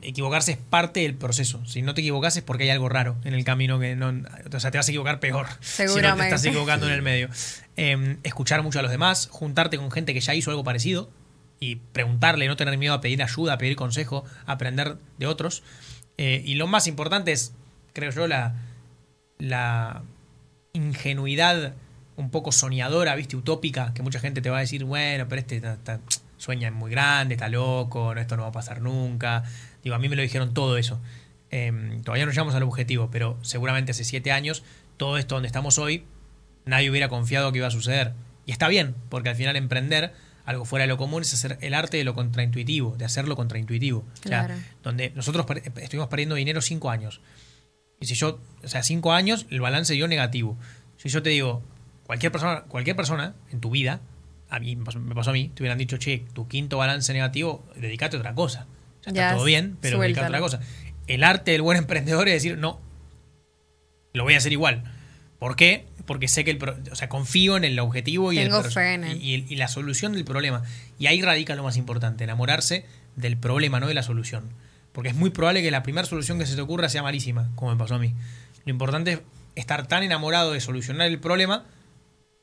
equivocarse 0.01 0.53
es 0.53 0.57
parte 0.57 1.01
del 1.01 1.15
proceso. 1.15 1.63
Si 1.67 1.83
no 1.83 1.93
te 1.93 2.01
equivocas 2.01 2.39
es 2.39 2.43
porque 2.43 2.65
hay 2.65 2.71
algo 2.71 2.89
raro 2.89 3.17
en 3.25 3.35
el 3.35 3.45
camino 3.45 3.79
que 3.79 3.95
no. 3.97 4.09
O 4.51 4.61
sea, 4.61 4.71
te 4.71 4.79
vas 4.79 4.89
a 4.89 4.91
equivocar 4.91 5.21
peor. 5.21 5.47
Si 5.61 5.83
no 5.83 5.89
te 5.89 5.93
Seguramente. 5.93 6.25
estás 6.25 6.45
equivocando 6.47 6.87
en 6.87 6.95
el 6.95 7.03
medio. 7.03 7.29
Eh, 7.77 8.17
escuchar 8.23 8.63
mucho 8.63 8.79
a 8.79 8.83
los 8.83 8.91
demás, 8.91 9.29
juntarte 9.31 9.77
con 9.77 9.91
gente 9.91 10.15
que 10.15 10.21
ya 10.21 10.35
hizo 10.35 10.51
algo 10.51 10.65
parecido 10.65 11.11
y 11.61 11.77
preguntarle, 11.77 12.49
no 12.49 12.57
tener 12.57 12.79
miedo 12.79 12.95
a 12.95 13.03
pedir 13.03 13.23
ayuda, 13.23 13.53
a 13.53 13.59
pedir 13.59 13.77
consejo, 13.77 14.25
aprender 14.47 14.97
de 15.19 15.27
otros. 15.27 15.63
Eh, 16.17 16.43
y 16.47 16.55
lo 16.55 16.67
más 16.67 16.87
importante 16.87 17.31
es, 17.33 17.53
creo 17.93 18.11
yo, 18.11 18.27
la, 18.27 18.55
la 19.39 20.03
ingenuidad 20.73 21.75
un 22.17 22.31
poco 22.31 22.53
soñadora, 22.53 23.15
viste, 23.15 23.37
utópica, 23.37 23.93
que 23.95 24.03
mucha 24.03 24.21
gente 24.21 24.41
te 24.43 24.51
va 24.51 24.59
a 24.59 24.61
decir, 24.61 24.85
bueno, 24.85 25.27
pero 25.29 25.41
este 25.41 25.57
está- 25.57 25.75
está- 25.75 26.01
sueña 26.37 26.71
muy 26.73 26.91
grande, 26.91 27.35
está 27.35 27.49
loco, 27.49 28.15
no, 28.15 28.21
esto 28.21 28.37
no 28.37 28.43
va 28.43 28.49
a 28.49 28.53
pasar 28.53 28.81
nunca. 28.81 29.45
Digo, 29.85 29.95
a 29.95 29.99
mí 30.01 30.09
me 30.09 30.17
lo 30.17 30.23
dijeron 30.23 30.53
todo 30.55 30.77
eso. 30.77 31.01
Eh, 31.51 32.01
todavía 32.05 32.25
no 32.27 32.33
llegamos 32.33 32.55
al 32.55 32.63
objetivo, 32.65 33.11
pero 33.13 33.39
seguramente 33.43 33.93
hace 33.93 34.05
siete 34.05 34.33
años, 34.33 34.63
todo 34.97 35.19
esto 35.19 35.37
donde 35.37 35.47
estamos 35.47 35.79
hoy, 35.79 36.05
nadie 36.65 36.91
hubiera 36.91 37.09
confiado 37.09 37.53
que 37.53 37.59
iba 37.59 37.69
a 37.69 37.71
suceder. 37.71 38.13
Y 38.45 38.51
está 38.53 38.67
bien, 38.69 38.95
porque 39.09 39.29
al 39.29 39.37
final 39.37 39.55
emprender 39.57 40.13
algo 40.45 40.65
fuera 40.65 40.83
de 40.83 40.89
lo 40.89 40.97
común 40.97 41.23
es 41.23 41.33
hacer 41.33 41.59
el 41.61 41.75
arte 41.75 41.97
de 41.99 42.03
lo 42.05 42.15
contraintuitivo, 42.15 42.97
de 42.97 43.05
hacerlo 43.05 43.37
contraintuitivo. 43.37 44.01
O 44.01 44.29
sea, 44.29 44.47
Claro. 44.47 44.61
donde 44.83 45.11
nosotros 45.15 45.47
per- 45.47 45.63
estuvimos 45.77 46.09
perdiendo 46.09 46.35
dinero 46.35 46.61
cinco 46.61 46.91
años. 46.91 47.21
Y 48.01 48.07
si 48.07 48.15
yo, 48.17 48.41
o 48.65 48.69
sea, 48.69 48.83
cinco 48.83 49.13
años, 49.13 49.47
el 49.51 49.61
balance 49.61 49.93
dio 49.95 50.09
negativo. 50.09 50.59
Si 50.97 51.09
yo 51.09 51.23
te 51.23 51.31
digo, 51.31 51.63
cualquier 52.13 52.31
persona, 52.33 52.61
cualquier 52.69 52.95
persona 52.95 53.35
en 53.51 53.61
tu 53.61 53.71
vida, 53.71 54.01
a 54.51 54.61
mí 54.61 54.77
me 54.77 54.85
pasó, 55.15 55.31
a 55.31 55.33
mí, 55.33 55.51
te 55.55 55.63
hubieran 55.63 55.79
dicho, 55.79 55.97
che, 55.97 56.27
tu 56.35 56.47
quinto 56.47 56.77
balance 56.77 57.11
negativo, 57.15 57.65
dedícate 57.75 58.17
a 58.17 58.21
otra 58.21 58.35
cosa. 58.35 58.67
O 59.01 59.05
sea, 59.05 59.13
Ya, 59.15 59.23
está 59.29 59.37
todo 59.37 59.47
bien, 59.47 59.79
pero 59.81 59.97
dedícate 59.99 60.27
a 60.27 60.29
otra 60.29 60.41
cosa. 60.41 60.61
El 61.07 61.25
arte 61.25 61.53
del 61.53 61.63
buen 61.63 61.79
emprendedor 61.85 62.29
es 62.29 62.35
decir, 62.35 62.59
no, 62.59 62.79
lo 64.13 64.25
voy 64.25 64.35
a 64.35 64.37
hacer 64.37 64.53
igual. 64.53 64.85
¿Por 65.39 65.57
qué? 65.57 65.87
Porque 66.07 66.29
sé 66.29 66.45
que 66.45 66.51
el 66.51 66.59
pro- 66.59 66.77
o 66.91 66.95
sea, 66.95 67.09
confío 67.09 67.57
en 67.57 67.65
el 67.65 67.79
objetivo 67.81 68.31
y, 68.33 68.37
el 69.35 69.51
y 69.51 69.57
la 69.57 69.69
solución 69.69 70.13
del 70.13 70.27
problema. 70.27 70.63
Y 70.99 71.07
ahí 71.07 71.23
radica 71.23 71.55
lo 71.55 71.63
más 71.63 71.79
importante, 71.79 72.25
enamorarse 72.25 72.85
del 73.17 73.39
problema, 73.39 73.81
no 73.81 73.87
de 73.89 73.95
la 73.95 74.03
solución. 74.03 74.51
Porque 74.93 75.09
es 75.09 75.15
muy 75.15 75.31
probable 75.31 75.63
que 75.63 75.71
la 75.71 75.83
primera 75.83 76.07
solución 76.07 76.39
que 76.39 76.45
se 76.45 76.57
te 76.57 76.61
ocurra 76.61 76.91
sea 76.91 77.03
malísima, 77.03 77.51
como 77.55 77.71
me 77.73 77.79
pasó 77.79 77.95
a 77.95 77.99
mí. 77.99 78.13
Lo 78.67 78.71
importante 78.71 79.13
es 79.13 79.21
estar 79.55 79.87
tan 79.87 80.03
enamorado 80.03 80.53
de 80.53 80.61
solucionar 80.61 81.07
el 81.07 81.19
problema 81.19 81.65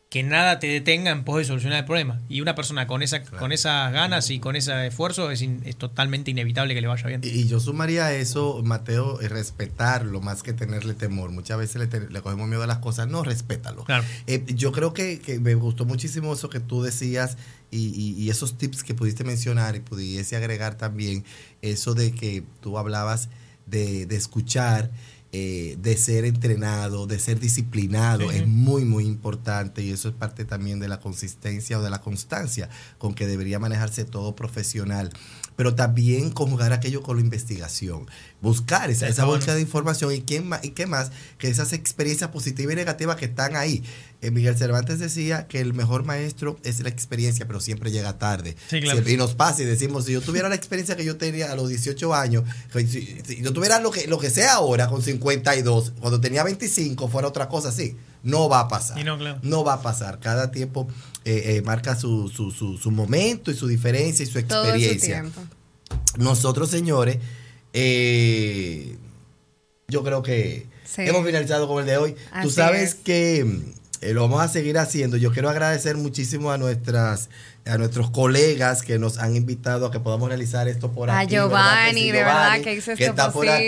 que 0.09 0.23
nada 0.23 0.57
te 0.59 0.65
detenga 0.65 1.11
en 1.11 1.23
pos 1.23 1.37
de 1.37 1.45
solucionar 1.45 1.77
el 1.79 1.85
problema. 1.85 2.19
Y 2.29 2.41
una 2.41 2.55
persona 2.55 2.87
con 2.87 3.03
esa, 3.03 3.21
con 3.23 3.51
esas 3.51 3.93
ganas 3.93 4.31
y 4.31 4.39
con 4.39 4.55
ese 4.55 4.87
esfuerzo 4.87 5.29
es, 5.29 5.43
in- 5.43 5.61
es 5.65 5.75
totalmente 5.75 6.31
inevitable 6.31 6.73
que 6.73 6.81
le 6.81 6.87
vaya 6.87 7.05
bien. 7.05 7.21
Y, 7.23 7.47
yo 7.47 7.59
sumaría 7.59 8.07
a 8.07 8.13
eso, 8.15 8.61
Mateo, 8.63 9.21
eh, 9.21 9.29
respetarlo 9.29 10.19
más 10.19 10.41
que 10.41 10.51
tenerle 10.53 10.95
temor. 10.95 11.29
Muchas 11.29 11.59
veces 11.59 11.75
le, 11.79 11.85
te- 11.85 12.09
le 12.09 12.21
cogemos 12.21 12.47
miedo 12.47 12.63
a 12.63 12.67
las 12.67 12.79
cosas. 12.79 13.07
No, 13.07 13.23
respétalo. 13.23 13.83
Claro. 13.83 14.03
Eh, 14.25 14.43
yo 14.47 14.71
creo 14.71 14.95
que, 14.95 15.19
que 15.19 15.39
me 15.39 15.53
gustó 15.53 15.85
muchísimo 15.85 16.33
eso 16.33 16.49
que 16.49 16.59
tú 16.59 16.81
decías 16.81 17.37
y, 17.69 17.89
y- 17.89 18.15
y 18.19 18.31
esos 18.31 18.57
tips 18.57 18.81
que 18.83 18.95
pudiste 18.95 19.23
mencionar 19.23 19.75
y 19.75 19.79
pudiese 19.81 20.35
agregar 20.35 20.73
también 20.75 21.23
eso 21.61 21.93
de 21.93 22.13
que 22.13 22.43
tú 22.61 22.79
hablabas 22.79 23.29
de, 23.67 24.07
de 24.07 24.15
escuchar, 24.15 24.89
eh, 25.31 25.77
de 25.79 25.95
ser 25.95 26.25
entrenado, 26.25 27.05
de 27.05 27.19
ser 27.19 27.39
disciplinado. 27.39 28.31
Sí. 28.31 28.37
Es 28.37 28.47
muy, 28.47 28.83
muy 28.83 29.05
importante 29.05 29.83
y 29.83 29.91
eso 29.91 30.09
es 30.09 30.15
parte 30.15 30.43
también 30.43 30.79
de 30.79 30.87
la 30.87 30.99
consistencia 30.99 31.77
o 31.77 31.83
de 31.83 31.91
la 31.91 32.01
constancia 32.01 32.69
con 32.97 33.13
que 33.13 33.27
debería 33.27 33.59
manejarse 33.59 34.05
todo 34.05 34.35
profesional. 34.35 35.11
Pero 35.59 35.75
también 35.75 36.29
conjugar 36.29 36.71
aquello 36.71 37.03
con 37.03 37.17
la 37.17 37.21
investigación. 37.21 38.07
Buscar 38.41 38.89
esa, 38.91 39.09
esa 39.09 39.25
búsqueda 39.25 39.55
de 39.55 39.61
información 39.61 40.13
y, 40.15 40.21
quién 40.21 40.47
más, 40.47 40.63
y 40.63 40.69
qué 40.69 40.87
más 40.87 41.11
que 41.37 41.49
esas 41.49 41.73
experiencias 41.73 42.29
positivas 42.29 42.71
y 42.71 42.75
negativas 42.77 43.17
que 43.17 43.25
están 43.25 43.57
ahí. 43.57 43.83
Eh, 44.21 44.31
Miguel 44.31 44.57
Cervantes 44.57 44.99
decía 44.99 45.47
que 45.47 45.59
el 45.59 45.73
mejor 45.73 46.05
maestro 46.05 46.57
es 46.63 46.79
la 46.79 46.87
experiencia, 46.87 47.45
pero 47.45 47.59
siempre 47.59 47.91
llega 47.91 48.17
tarde. 48.17 48.55
Sí, 48.69 48.79
claro. 48.79 48.93
Siempre- 48.99 49.11
y 49.11 49.17
nos 49.17 49.35
pasa 49.35 49.61
y 49.61 49.65
decimos, 49.65 50.05
si 50.05 50.13
yo 50.13 50.21
tuviera 50.21 50.47
la 50.47 50.55
experiencia 50.55 50.95
que 50.95 51.03
yo 51.03 51.17
tenía 51.17 51.51
a 51.51 51.55
los 51.57 51.67
18 51.67 52.15
años, 52.15 52.45
que 52.71 52.87
si, 52.87 53.19
si 53.27 53.41
yo 53.41 53.51
tuviera 53.51 53.81
lo 53.81 53.91
que, 53.91 54.07
lo 54.07 54.17
que 54.17 54.29
sea 54.29 54.53
ahora 54.53 54.87
con 54.87 55.01
52, 55.01 55.91
cuando 55.99 56.21
tenía 56.21 56.45
25 56.45 57.09
fuera 57.09 57.27
otra 57.27 57.49
cosa 57.49 57.67
así. 57.67 57.97
No 58.23 58.49
va 58.49 58.61
a 58.61 58.67
pasar. 58.67 58.97
Y 58.99 59.03
no, 59.03 59.17
claro. 59.17 59.39
No 59.43 59.63
va 59.63 59.73
a 59.73 59.81
pasar. 59.81 60.19
Cada 60.19 60.51
tiempo 60.51 60.87
eh, 61.25 61.55
eh, 61.57 61.61
marca 61.61 61.95
su, 61.95 62.27
su, 62.29 62.51
su, 62.51 62.77
su 62.77 62.91
momento 62.91 63.49
y 63.51 63.55
su 63.55 63.67
diferencia 63.67 64.23
y 64.23 64.25
su 64.25 64.41
Todo 64.43 64.63
su 64.63 64.69
experiencia. 64.69 65.21
tiempo. 65.21 65.41
Nosotros, 66.17 66.69
señores, 66.69 67.17
eh, 67.73 68.97
yo 69.87 70.03
creo 70.03 70.21
que 70.23 70.67
Sí. 70.85 71.03
hemos 71.03 71.25
finalizado 71.25 71.67
con 71.67 71.79
el 71.81 71.85
de 71.85 71.97
hoy. 71.97 72.15
Tú 72.41 72.49
sabes 72.49 72.89
es. 72.89 72.95
que 72.95 73.43
mm, 73.45 73.61
eh, 74.01 74.13
lo 74.13 74.21
vamos 74.23 74.41
a 74.41 74.47
seguir 74.47 74.77
haciendo. 74.79 75.17
Yo 75.17 75.31
quiero 75.31 75.49
agradecer 75.49 75.97
muchísimo 75.97 76.51
a 76.51 76.57
nuestras 76.57 77.29
a 77.65 77.77
nuestros 77.77 78.09
colegas 78.09 78.81
que 78.81 78.97
nos 78.97 79.19
han 79.19 79.35
invitado 79.35 79.85
a 79.85 79.91
que 79.91 79.99
podamos 79.99 80.27
realizar 80.29 80.67
esto 80.67 80.91
por 80.91 81.11
A 81.11 81.19
aquí. 81.19 81.35
¿verdad 81.35 81.47
que 81.49 81.49
Giovanni, 81.49 82.01
sí, 82.01 82.11
de 82.11 82.23
verdad, 82.23 82.61
que 82.61 82.73
hizo 82.73 82.95
que 82.95 83.05
está 83.05 83.31
por 83.31 83.47
aquí 83.47 83.65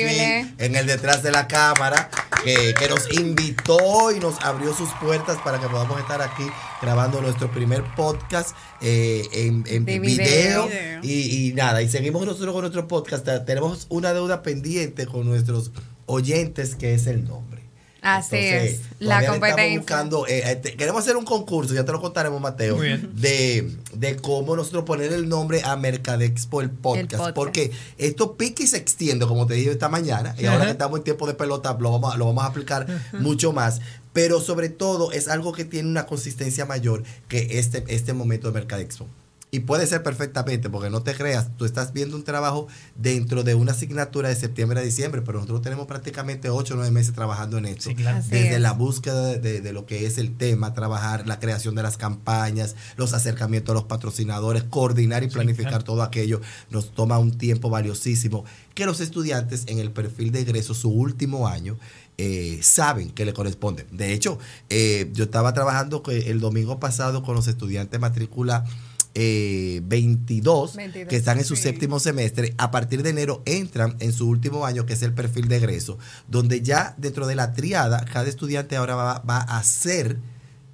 en 0.57 0.75
el 0.75 0.87
detrás 0.87 1.21
de 1.21 1.31
la 1.31 1.47
cámara, 1.47 2.09
que, 2.43 2.73
que 2.77 2.89
nos 2.89 3.11
invitó 3.13 4.11
y 4.11 4.19
nos 4.19 4.39
abrió 4.41 4.73
sus 4.73 4.89
puertas 5.01 5.37
para 5.43 5.59
que 5.59 5.67
podamos 5.67 5.99
estar 5.99 6.21
aquí 6.21 6.43
grabando 6.81 7.21
nuestro 7.21 7.51
primer 7.51 7.83
podcast 7.95 8.55
eh, 8.81 9.27
en, 9.33 9.63
en 9.67 9.85
De 9.85 9.99
video. 9.99 10.67
video. 10.67 10.99
Y, 11.03 11.49
y 11.49 11.53
nada, 11.53 11.81
y 11.81 11.89
seguimos 11.89 12.25
nosotros 12.25 12.53
con 12.53 12.61
nuestro 12.61 12.87
podcast. 12.87 13.27
Tenemos 13.45 13.85
una 13.89 14.13
deuda 14.13 14.41
pendiente 14.43 15.05
con 15.05 15.25
nuestros 15.27 15.71
oyentes 16.05 16.75
que 16.75 16.93
es 16.93 17.07
el 17.07 17.23
nombre. 17.25 17.60
Así 18.03 18.35
Entonces, 18.35 18.79
es, 18.79 18.81
la 18.99 19.23
competencia. 19.27 19.63
Estamos 19.63 19.77
buscando, 19.77 20.27
eh, 20.27 20.59
eh, 20.63 20.75
queremos 20.75 21.03
hacer 21.03 21.17
un 21.17 21.23
concurso, 21.25 21.75
ya 21.75 21.85
te 21.85 21.91
lo 21.91 22.01
contaremos, 22.01 22.41
Mateo, 22.41 22.75
Muy 22.77 22.87
bien. 22.87 23.11
de, 23.13 23.77
de 23.93 24.15
cómo 24.15 24.55
nosotros 24.55 24.85
poner 24.85 25.13
el 25.13 25.29
nombre 25.29 25.61
a 25.63 25.75
Mercadexpo, 25.75 26.61
el 26.61 26.71
podcast, 26.71 27.11
El 27.13 27.17
podcast. 27.17 27.35
Porque 27.35 27.71
esto 27.99 28.35
pica 28.37 28.63
y 28.63 28.67
se 28.67 28.77
extiende, 28.77 29.27
como 29.27 29.45
te 29.45 29.53
dije 29.53 29.69
esta 29.69 29.87
mañana, 29.87 30.35
y 30.39 30.47
ahora 30.47 30.65
que 30.65 30.71
estamos 30.71 30.97
en 30.97 31.03
tiempo 31.03 31.27
de 31.27 31.35
pelota, 31.35 31.77
lo 31.79 31.91
vamos, 31.91 32.15
a- 32.15 32.17
lo 32.17 32.25
vamos 32.25 32.43
a 32.43 32.47
aplicar 32.47 32.87
mucho 33.13 33.53
más. 33.53 33.81
Pero 34.13 34.41
sobre 34.41 34.69
todo 34.69 35.11
es 35.11 35.27
algo 35.27 35.53
que 35.53 35.63
tiene 35.63 35.87
una 35.87 36.05
consistencia 36.05 36.65
mayor 36.65 37.03
que 37.27 37.59
este, 37.59 37.83
este 37.87 38.13
momento 38.13 38.47
de 38.47 38.53
Mercadexpo. 38.55 39.05
Y 39.53 39.59
puede 39.59 39.85
ser 39.85 40.01
perfectamente, 40.01 40.69
porque 40.69 40.89
no 40.89 41.03
te 41.03 41.13
creas, 41.13 41.49
tú 41.57 41.65
estás 41.65 41.91
viendo 41.91 42.15
un 42.15 42.23
trabajo 42.23 42.67
dentro 42.95 43.43
de 43.43 43.53
una 43.53 43.73
asignatura 43.73 44.29
de 44.29 44.35
septiembre 44.37 44.79
a 44.79 44.81
diciembre, 44.83 45.21
pero 45.23 45.39
nosotros 45.39 45.61
tenemos 45.61 45.87
prácticamente 45.87 46.49
8 46.49 46.73
o 46.73 46.77
9 46.77 46.89
meses 46.91 47.13
trabajando 47.13 47.57
en 47.57 47.65
esto. 47.65 47.89
Sí, 47.89 47.95
claro. 47.95 48.19
Así 48.19 48.29
Desde 48.29 48.55
es. 48.55 48.61
la 48.61 48.71
búsqueda 48.71 49.25
de, 49.27 49.39
de- 49.39 49.59
de 49.59 49.73
lo 49.73 49.85
que 49.85 50.05
es 50.05 50.17
el 50.17 50.37
tema, 50.37 50.73
trabajar 50.73 51.27
la 51.27 51.39
creación 51.41 51.75
de 51.75 51.83
las 51.83 51.97
campañas, 51.97 52.77
los 52.95 53.11
acercamientos 53.13 53.71
a 53.73 53.75
los 53.75 53.83
patrocinadores, 53.83 54.63
coordinar 54.63 55.21
y 55.23 55.27
planificar 55.27 55.71
claro. 55.71 55.83
todo 55.83 56.03
aquello, 56.03 56.39
nos 56.69 56.93
toma 56.93 57.17
un 57.19 57.37
tiempo 57.37 57.69
valiosísimo 57.69 58.45
que 58.73 58.85
los 58.85 59.01
estudiantes 59.01 59.65
en 59.67 59.79
el 59.79 59.91
perfil 59.91 60.31
de 60.31 60.39
egreso, 60.43 60.73
su 60.73 60.89
último 60.89 61.49
año, 61.49 61.77
eh, 62.17 62.59
saben 62.63 63.09
que 63.09 63.25
le 63.25 63.33
corresponde. 63.33 63.85
De 63.91 64.13
hecho, 64.13 64.39
eh, 64.69 65.09
yo 65.13 65.25
estaba 65.25 65.53
trabajando 65.53 66.01
el 66.07 66.39
domingo 66.39 66.79
pasado 66.79 67.21
con 67.21 67.35
los 67.35 67.47
estudiantes 67.47 67.99
matrícula 67.99 68.63
eh, 69.13 69.81
22, 69.83 70.75
22, 70.75 71.07
que 71.09 71.15
están 71.15 71.37
en 71.39 71.43
su 71.45 71.55
sí. 71.55 71.63
séptimo 71.63 71.99
semestre. 71.99 72.53
A 72.57 72.71
partir 72.71 73.03
de 73.03 73.09
enero 73.09 73.41
entran 73.45 73.95
en 73.99 74.13
su 74.13 74.27
último 74.29 74.65
año, 74.65 74.85
que 74.85 74.93
es 74.93 75.01
el 75.03 75.13
perfil 75.13 75.47
de 75.47 75.57
egreso, 75.57 75.97
donde 76.27 76.61
ya 76.61 76.95
dentro 76.97 77.27
de 77.27 77.35
la 77.35 77.53
triada, 77.53 78.05
cada 78.05 78.27
estudiante 78.29 78.75
ahora 78.77 78.95
va, 78.95 79.19
va 79.19 79.37
a 79.39 79.57
hacer 79.57 80.17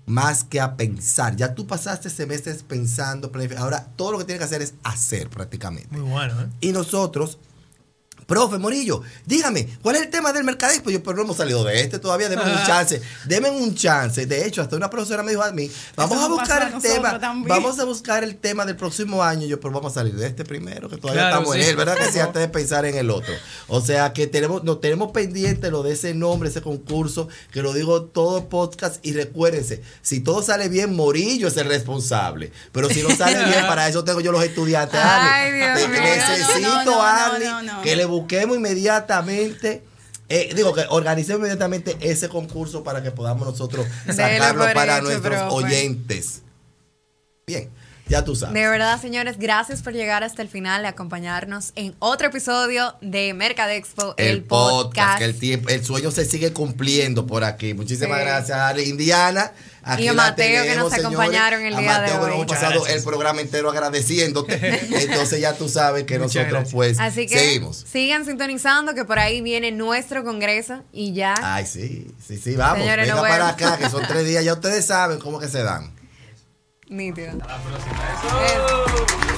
más 0.05 0.43
que 0.45 0.61
a 0.61 0.77
pensar. 0.77 1.35
Ya 1.35 1.53
tú 1.53 1.67
pasaste 1.67 2.09
semestres 2.09 2.63
pensando, 2.63 3.31
planific- 3.31 3.57
ahora 3.57 3.87
todo 3.97 4.13
lo 4.13 4.17
que 4.19 4.23
tienes 4.23 4.39
que 4.39 4.45
hacer 4.45 4.61
es 4.61 4.73
hacer 4.83 5.29
prácticamente. 5.29 5.89
Muy 5.97 6.09
bueno, 6.09 6.41
¿eh? 6.41 6.47
Y 6.61 6.71
nosotros, 6.71 7.37
profe 8.27 8.57
Morillo, 8.59 9.01
dígame, 9.25 9.67
¿cuál 9.81 9.95
es 9.95 10.03
el 10.03 10.09
tema 10.09 10.33
del 10.33 10.43
mercadexpo? 10.43 10.91
Yo, 10.91 11.01
pero 11.01 11.15
no 11.15 11.23
hemos 11.23 11.37
salido 11.37 11.63
de 11.63 11.81
este 11.81 11.97
todavía, 11.97 12.29
denme 12.29 12.43
un 12.43 12.63
chance, 12.67 13.01
denme 13.25 13.49
un 13.49 13.73
chance. 13.73 14.25
De 14.27 14.45
hecho, 14.45 14.61
hasta 14.61 14.75
una 14.75 14.89
profesora 14.89 15.23
me 15.23 15.31
dijo 15.31 15.43
a 15.43 15.51
mí, 15.51 15.71
vamos 15.95 16.17
Eso 16.17 16.25
a 16.25 16.29
buscar 16.29 16.61
a 16.63 16.67
el 16.75 16.81
tema, 16.81 17.19
también. 17.19 17.47
vamos 17.47 17.79
a 17.79 17.85
buscar 17.85 18.23
el 18.23 18.35
tema 18.35 18.65
del 18.65 18.75
próximo 18.75 19.23
año. 19.23 19.47
Yo, 19.47 19.59
pero 19.59 19.73
vamos 19.73 19.93
a 19.93 19.95
salir 19.95 20.13
de 20.15 20.27
este 20.27 20.43
primero, 20.45 20.89
que 20.89 20.97
todavía 20.97 21.21
Claro, 21.23 21.37
estamos 21.37 21.55
en 21.55 21.61
él, 21.63 21.75
¿verdad? 21.77 21.95
Que 21.97 22.11
sí, 22.11 22.19
antes 22.27 22.41
de 22.41 22.49
pensar 22.49 22.85
en 22.85 22.95
el 22.97 23.09
otro. 23.09 23.33
O 23.69 23.79
sea, 23.81 24.11
que 24.13 24.27
tenemos, 24.27 24.63
nos 24.63 24.81
tenemos 24.81 25.11
pendiente 25.11 25.71
lo 25.71 25.81
de 25.81 25.93
ese 25.93 26.13
nombre, 26.13 26.49
ese 26.49 26.61
concurso, 26.61 27.29
que 27.51 27.61
lo 27.61 27.73
digo 27.73 28.03
todo 28.03 28.49
podcast. 28.49 28.97
Y 29.05 29.13
recuérdense, 29.13 29.81
si 30.01 30.19
todo 30.19 30.41
sale 30.43 30.67
bien, 30.67 30.95
Morillo 30.95 31.47
es 31.47 31.55
el 31.57 31.67
responsable. 31.69 32.51
Pero 32.73 32.89
si 32.89 33.01
no 33.03 33.09
sale 33.15 33.43
bien, 33.45 33.65
para 33.67 33.87
eso 33.87 34.03
tengo 34.03 34.19
yo 34.19 34.33
los 34.33 34.43
estudiantes. 34.43 34.99
Ay. 35.01 35.53
Dios 35.53 35.89
mío. 35.89 35.99
Necesito, 36.01 36.85
No, 36.85 37.39
no, 37.39 37.39
no, 37.39 37.61
no. 37.77 37.81
que 37.81 37.95
le 37.95 38.16
busquemos 38.19 38.57
inmediatamente. 38.57 39.83
eh, 40.29 40.51
digo 40.55 40.73
que 40.73 40.85
organicemos 40.89 41.39
inmediatamente 41.39 41.97
ese 42.01 42.27
concurso 42.27 42.83
para 42.83 43.01
que 43.01 43.11
podamos 43.11 43.47
nosotros 43.47 43.85
sacarlo 44.07 44.65
para 44.73 45.01
nuestros 45.01 45.35
profe. 45.35 45.65
oyentes. 45.65 46.41
Bien, 47.45 47.69
ya 48.09 48.23
tú 48.23 48.35
sabes. 48.35 48.53
De 48.53 48.67
verdad, 48.67 48.99
señores, 49.01 49.37
gracias 49.39 49.81
por 49.81 49.93
llegar 49.93 50.23
hasta 50.23 50.41
el 50.41 50.49
final 50.49 50.83
y 50.83 50.85
acompañarnos 50.87 51.71
en 51.75 51.95
otro 51.99 52.27
episodio 52.27 52.95
de 53.01 53.33
Mercadexpo, 53.33 54.13
el, 54.17 54.27
el 54.27 54.43
podcast, 54.43 54.83
podcast. 54.95 55.17
que 55.19 55.25
el 55.25 55.39
tiempo, 55.39 55.69
el 55.69 55.83
sueño 55.85 56.11
se 56.11 56.25
sigue 56.25 56.53
cumpliendo 56.53 57.25
por 57.27 57.43
aquí. 57.43 57.73
Muchísimas 57.73 58.19
Sí. 58.19 58.25
gracias, 58.25 58.57
Arly. 58.57 58.83
Indiana. 58.89 59.51
Aquí 59.83 60.03
Y 60.03 60.07
a 60.09 60.13
Mateo, 60.13 60.63
que 60.63 60.75
nos 60.75 60.91
señores. 60.91 61.05
acompañaron 61.05 61.61
el 61.65 61.73
A 61.75 61.79
día 61.79 61.93
de 61.93 61.99
Mateo, 62.01 62.07
que 62.07 62.13
hoy. 62.13 62.19
nos 62.19 62.27
hemos 62.27 62.37
Muchas 62.39 62.57
pasado 62.59 62.81
gracias. 62.81 62.97
el 62.97 63.03
programa 63.05 63.41
entero 63.41 63.69
agradeciéndote. 63.71 64.79
Entonces 65.01 65.39
ya 65.39 65.53
tú 65.53 65.69
sabes 65.69 66.03
que 66.03 66.19
Muchas 66.19 66.35
nosotros 66.35 66.51
gracias. 66.51 66.73
pues 66.73 66.99
Así 66.99 67.25
que 67.27 67.39
seguimos. 67.39 67.85
sigan 67.89 68.25
sintonizando 68.25 68.93
que 68.93 69.05
por 69.05 69.17
ahí 69.17 69.41
viene 69.41 69.71
nuestro 69.71 70.25
congreso 70.25 70.83
y 70.91 71.13
ya. 71.13 71.35
Ay, 71.41 71.65
sí, 71.65 72.07
sí, 72.25 72.37
sí, 72.37 72.55
vamos. 72.57 72.79
Señores, 72.79 73.05
Venga 73.07 73.21
nos 73.21 73.29
para 73.29 73.47
acá, 73.49 73.77
que 73.77 73.89
son 73.89 74.05
tres 74.07 74.25
días. 74.25 74.43
Ya 74.43 74.53
ustedes 74.53 74.85
saben 74.85 75.19
cómo 75.19 75.39
que 75.39 75.47
se 75.47 75.63
dan. 75.63 75.89
Nítido. 76.89 77.37
La 77.37 77.57
próxima. 77.57 79.36